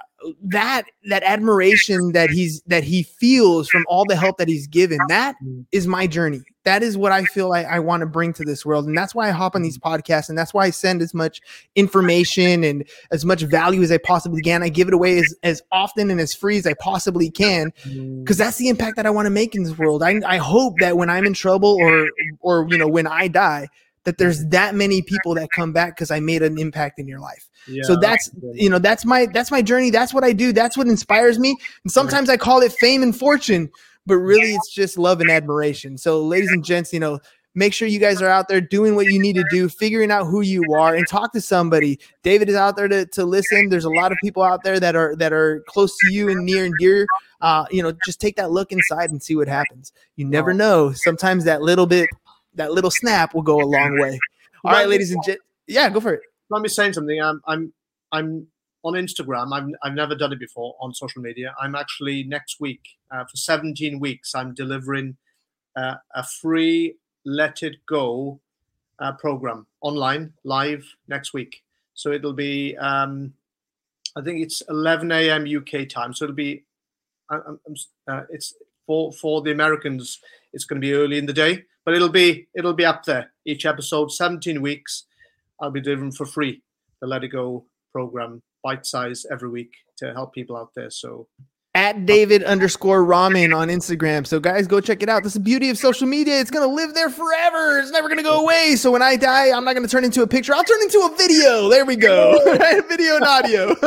that 0.44 0.84
that 1.06 1.24
admiration 1.24 2.12
that 2.12 2.30
he's 2.30 2.62
that 2.64 2.84
he 2.84 3.04
feels 3.04 3.70
from 3.70 3.86
all 3.88 4.06
the 4.06 4.16
help 4.16 4.38
that 4.38 4.48
he's 4.48 4.68
given, 4.68 5.00
that 5.08 5.36
mm. 5.44 5.66
is 5.72 5.88
my 5.88 6.08
journey. 6.08 6.42
That 6.66 6.84
is 6.84 6.98
what 6.98 7.12
I 7.12 7.24
feel 7.24 7.50
like 7.50 7.66
I 7.66 7.80
want 7.80 8.02
to 8.02 8.06
bring 8.06 8.34
to 8.34 8.44
this 8.44 8.66
world, 8.66 8.86
and 8.86 8.98
that's 8.98 9.16
why 9.16 9.30
I 9.30 9.32
hop 9.32 9.56
on 9.56 9.62
these 9.62 9.78
mm. 9.78 9.82
podcasts, 9.82 10.30
and 10.30 10.38
that's 10.38 10.54
why 10.54 10.66
I 10.66 10.70
send 10.70 11.02
as 11.02 11.14
much 11.14 11.42
information 11.76 12.64
and 12.64 12.88
as 13.12 13.26
much 13.26 13.42
value 13.44 13.82
as 13.82 13.92
I 13.92 13.98
possibly 13.98 14.42
can. 14.42 14.62
I 14.62 14.70
give 14.70 14.88
it 14.88 14.94
away 14.94 15.20
as, 15.20 15.36
as 15.44 15.62
often 15.72 16.12
and 16.12 16.20
as 16.20 16.34
free 16.34 16.58
as 16.58 16.68
I 16.68 16.74
possibly 16.74 17.30
can, 17.30 17.72
mm. 17.84 18.24
because 18.24 18.38
that's 18.38 18.58
the 18.58 18.70
impact 18.70 18.98
that 18.98 19.06
I 19.06 19.10
want 19.10 19.26
to 19.26 19.32
make 19.32 19.56
in 19.56 19.64
this 19.64 19.78
world. 19.78 20.04
I, 20.04 20.20
I 20.26 20.38
hope 20.38 20.76
that 20.80 20.98
when 20.98 21.10
I'm 21.10 21.26
in 21.26 21.34
trouble 21.34 21.78
or 21.80 22.10
or 22.40 22.68
you 22.70 22.78
know 22.78 22.88
when 22.88 23.08
I 23.08 23.28
die, 23.28 23.68
that 24.06 24.18
there's 24.18 24.46
that 24.48 24.76
many 24.76 25.02
people 25.02 25.34
that 25.36 25.50
come 25.52 25.74
back 25.74 25.96
because 25.96 26.12
I 26.12 26.20
made 26.20 26.42
an 26.42 26.58
impact 26.58 27.00
in 27.00 27.08
your 27.08 27.20
life. 27.20 27.50
so 27.84 27.94
Yeah, 27.94 28.00
that's 28.02 28.30
you 28.54 28.70
know 28.70 28.80
that's 28.80 29.06
my 29.06 29.28
that's 29.28 29.52
my 29.52 29.62
journey. 29.62 29.90
That's 29.90 30.14
what 30.14 30.24
I 30.24 30.34
do. 30.34 30.52
That's 30.52 30.78
what 30.78 30.88
inspires 30.88 31.40
me. 31.40 31.58
And 31.84 31.92
sometimes 31.92 32.30
I 32.30 32.38
call 32.38 32.62
it 32.62 32.72
fame 32.74 33.04
and 33.04 33.16
fortune, 33.16 33.70
but 34.06 34.16
really 34.16 34.54
it's 34.54 34.74
just 34.74 34.98
love 34.98 35.22
and 35.22 35.30
admiration. 35.30 35.98
So 35.98 36.24
ladies 36.24 36.52
and 36.52 36.64
gents, 36.64 36.94
you 36.94 37.00
know, 37.00 37.20
make 37.56 37.74
sure 37.74 37.88
you 37.88 38.00
guys 38.00 38.22
are 38.22 38.30
out 38.30 38.48
there 38.48 38.62
doing 38.62 38.96
what 38.96 39.08
you 39.08 39.20
need 39.20 39.36
to 39.36 39.44
do, 39.52 39.70
figuring 39.70 40.12
out 40.12 40.26
who 40.26 40.42
you 40.42 40.64
are, 40.74 40.96
and 40.96 41.08
talk 41.08 41.34
to 41.34 41.42
somebody. 41.42 42.00
David 42.24 42.50
is 42.50 42.56
out 42.56 42.76
there 42.76 42.88
to, 42.88 43.06
to 43.08 43.26
listen. 43.26 43.70
There's 43.70 43.86
a 43.86 43.90
lot 43.90 44.12
of 44.12 44.18
people 44.24 44.44
out 44.44 44.64
there 44.64 44.80
that 44.80 44.96
are 44.96 45.16
that 45.18 45.34
are 45.34 45.64
close 45.68 45.96
to 45.98 46.14
you 46.14 46.30
and 46.30 46.46
near 46.46 46.66
and 46.66 46.74
dear. 46.80 47.06
Uh, 47.42 47.66
you 47.72 47.82
know, 47.82 47.94
just 48.06 48.20
take 48.20 48.36
that 48.38 48.52
look 48.52 48.72
inside 48.72 49.10
and 49.10 49.22
see 49.22 49.36
what 49.36 49.48
happens. 49.48 49.92
You 50.16 50.26
never 50.26 50.54
know. 50.54 50.92
Sometimes 50.94 51.46
that 51.46 51.62
little 51.62 51.86
bit, 51.86 52.10
that 52.60 52.74
little 52.74 52.92
snap 52.92 53.34
will 53.34 53.42
go 53.42 53.62
a 53.62 53.66
long 53.66 53.98
way. 54.00 54.20
All 54.66 54.72
right, 54.72 54.88
ladies 54.88 55.12
and 55.12 55.24
gents. 55.24 55.42
Yeah, 55.66 55.90
go 55.90 56.00
for 56.00 56.14
it. 56.14 56.22
Let 56.50 56.62
me 56.62 56.70
say 56.70 56.92
something. 56.92 57.20
I'm 57.22 57.42
I'm 57.48 57.74
I'm 58.12 58.48
on 58.84 58.94
Instagram. 58.94 59.54
I've 59.54 59.70
I've 59.82 59.94
never 59.94 60.14
done 60.14 60.34
it 60.34 60.40
before 60.40 60.76
on 60.80 60.94
social 60.94 61.22
media. 61.22 61.56
I'm 61.60 61.74
actually 61.76 62.24
next 62.24 62.60
week 62.60 62.82
uh, 63.12 63.24
for 63.24 63.38
17 63.38 64.00
weeks. 64.00 64.36
I'm 64.36 64.54
delivering 64.54 65.16
uh, 65.76 65.96
a 66.16 66.24
free 66.24 66.96
Let 67.24 67.64
It 67.64 67.78
Go 67.86 68.40
uh, 69.00 69.14
program 69.14 69.66
online 69.82 70.34
live 70.44 70.86
next 71.08 71.34
week. 71.34 71.64
So 71.94 72.12
it'll 72.12 72.34
be 72.34 72.76
um, 72.78 73.34
I 74.18 74.22
think 74.22 74.42
it's 74.42 74.62
11 74.70 75.12
a.m. 75.12 75.46
UK 75.46 75.88
time. 75.88 76.14
So 76.14 76.26
it'll 76.26 76.36
be 76.36 76.64
I- 77.30 77.40
uh, 78.08 78.24
it's 78.30 78.56
for 78.86 79.14
for 79.14 79.42
the 79.42 79.52
Americans. 79.52 80.20
It's 80.52 80.66
going 80.66 80.82
to 80.82 80.86
be 80.86 80.94
early 80.94 81.20
in 81.20 81.28
the 81.28 81.34
day, 81.34 81.64
but 81.90 81.96
it'll 81.96 82.08
be 82.08 82.48
it'll 82.54 82.74
be 82.74 82.86
up 82.86 83.04
there. 83.06 83.32
Each 83.48 83.66
episode, 83.66 84.12
17 84.12 84.62
weeks. 84.62 85.08
I'll 85.60 85.72
be 85.72 85.82
delivering 85.82 86.12
for 86.12 86.28
free 86.28 86.62
the 87.02 87.08
Let 87.08 87.24
It 87.24 87.30
Go 87.30 87.66
program, 87.92 88.44
bite 88.64 88.86
size 88.86 89.26
every 89.32 89.50
week 89.50 89.72
to 89.98 90.14
help 90.14 90.36
people 90.36 90.56
out 90.56 90.70
there. 90.76 90.92
So 90.92 91.28
at 91.80 92.06
David 92.06 92.44
underscore 92.44 93.06
ramen 93.06 93.56
on 93.56 93.70
Instagram. 93.70 94.28
So 94.28 94.42
guys, 94.42 94.68
go 94.68 94.82
check 94.82 95.02
it 95.02 95.08
out. 95.08 95.24
That's 95.24 95.36
the 95.36 95.40
beauty 95.40 95.70
of 95.70 95.78
social 95.78 96.08
media. 96.08 96.38
It's 96.38 96.52
gonna 96.52 96.68
live 96.68 96.94
there 96.94 97.10
forever. 97.10 97.80
It's 97.80 97.90
never 97.90 98.10
gonna 98.10 98.22
go 98.22 98.42
away. 98.42 98.76
So 98.76 98.92
when 98.92 99.02
I 99.02 99.16
die, 99.16 99.56
I'm 99.56 99.64
not 99.64 99.76
gonna 99.76 99.88
turn 99.88 100.04
into 100.04 100.22
a 100.22 100.28
picture. 100.28 100.54
I'll 100.54 100.66
turn 100.66 100.82
into 100.82 101.00
a 101.10 101.16
video. 101.16 101.70
There 101.70 101.86
we 101.86 101.96
go. 101.96 102.38
Video 102.90 103.16
and 103.16 103.24
audio. 103.24 103.68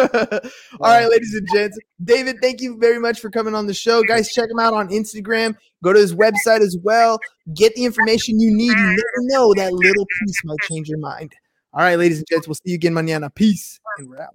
All 0.80 0.90
right, 0.90 1.06
ladies 1.06 1.34
and 1.34 1.46
gents. 1.52 1.78
David, 2.02 2.36
thank 2.40 2.62
you 2.62 2.78
very 2.78 2.98
much 2.98 3.20
for 3.20 3.28
coming 3.28 3.54
on 3.54 3.66
the 3.66 3.74
show. 3.74 4.02
Guys, 4.02 4.32
check 4.32 4.48
him 4.50 4.58
out 4.58 4.72
on 4.72 4.88
Instagram. 4.88 5.54
Go 5.84 5.92
to 5.92 6.00
his 6.00 6.14
website 6.14 6.60
as 6.60 6.78
well. 6.82 7.18
Get 7.54 7.74
the 7.74 7.84
information 7.84 8.40
you 8.40 8.56
need. 8.56 8.70
You 8.70 8.86
never 8.86 9.20
know 9.24 9.52
that 9.52 9.70
little 9.70 10.06
piece 10.18 10.40
might 10.44 10.58
change 10.70 10.88
your 10.88 10.98
mind. 10.98 11.34
All 11.74 11.82
right, 11.82 11.98
ladies 11.98 12.18
and 12.18 12.26
gents, 12.26 12.48
we'll 12.48 12.54
see 12.54 12.70
you 12.70 12.76
again 12.76 12.94
mañana. 12.94 13.34
Peace. 13.34 13.78
And 13.98 14.08
we're 14.08 14.22
out. 14.22 14.34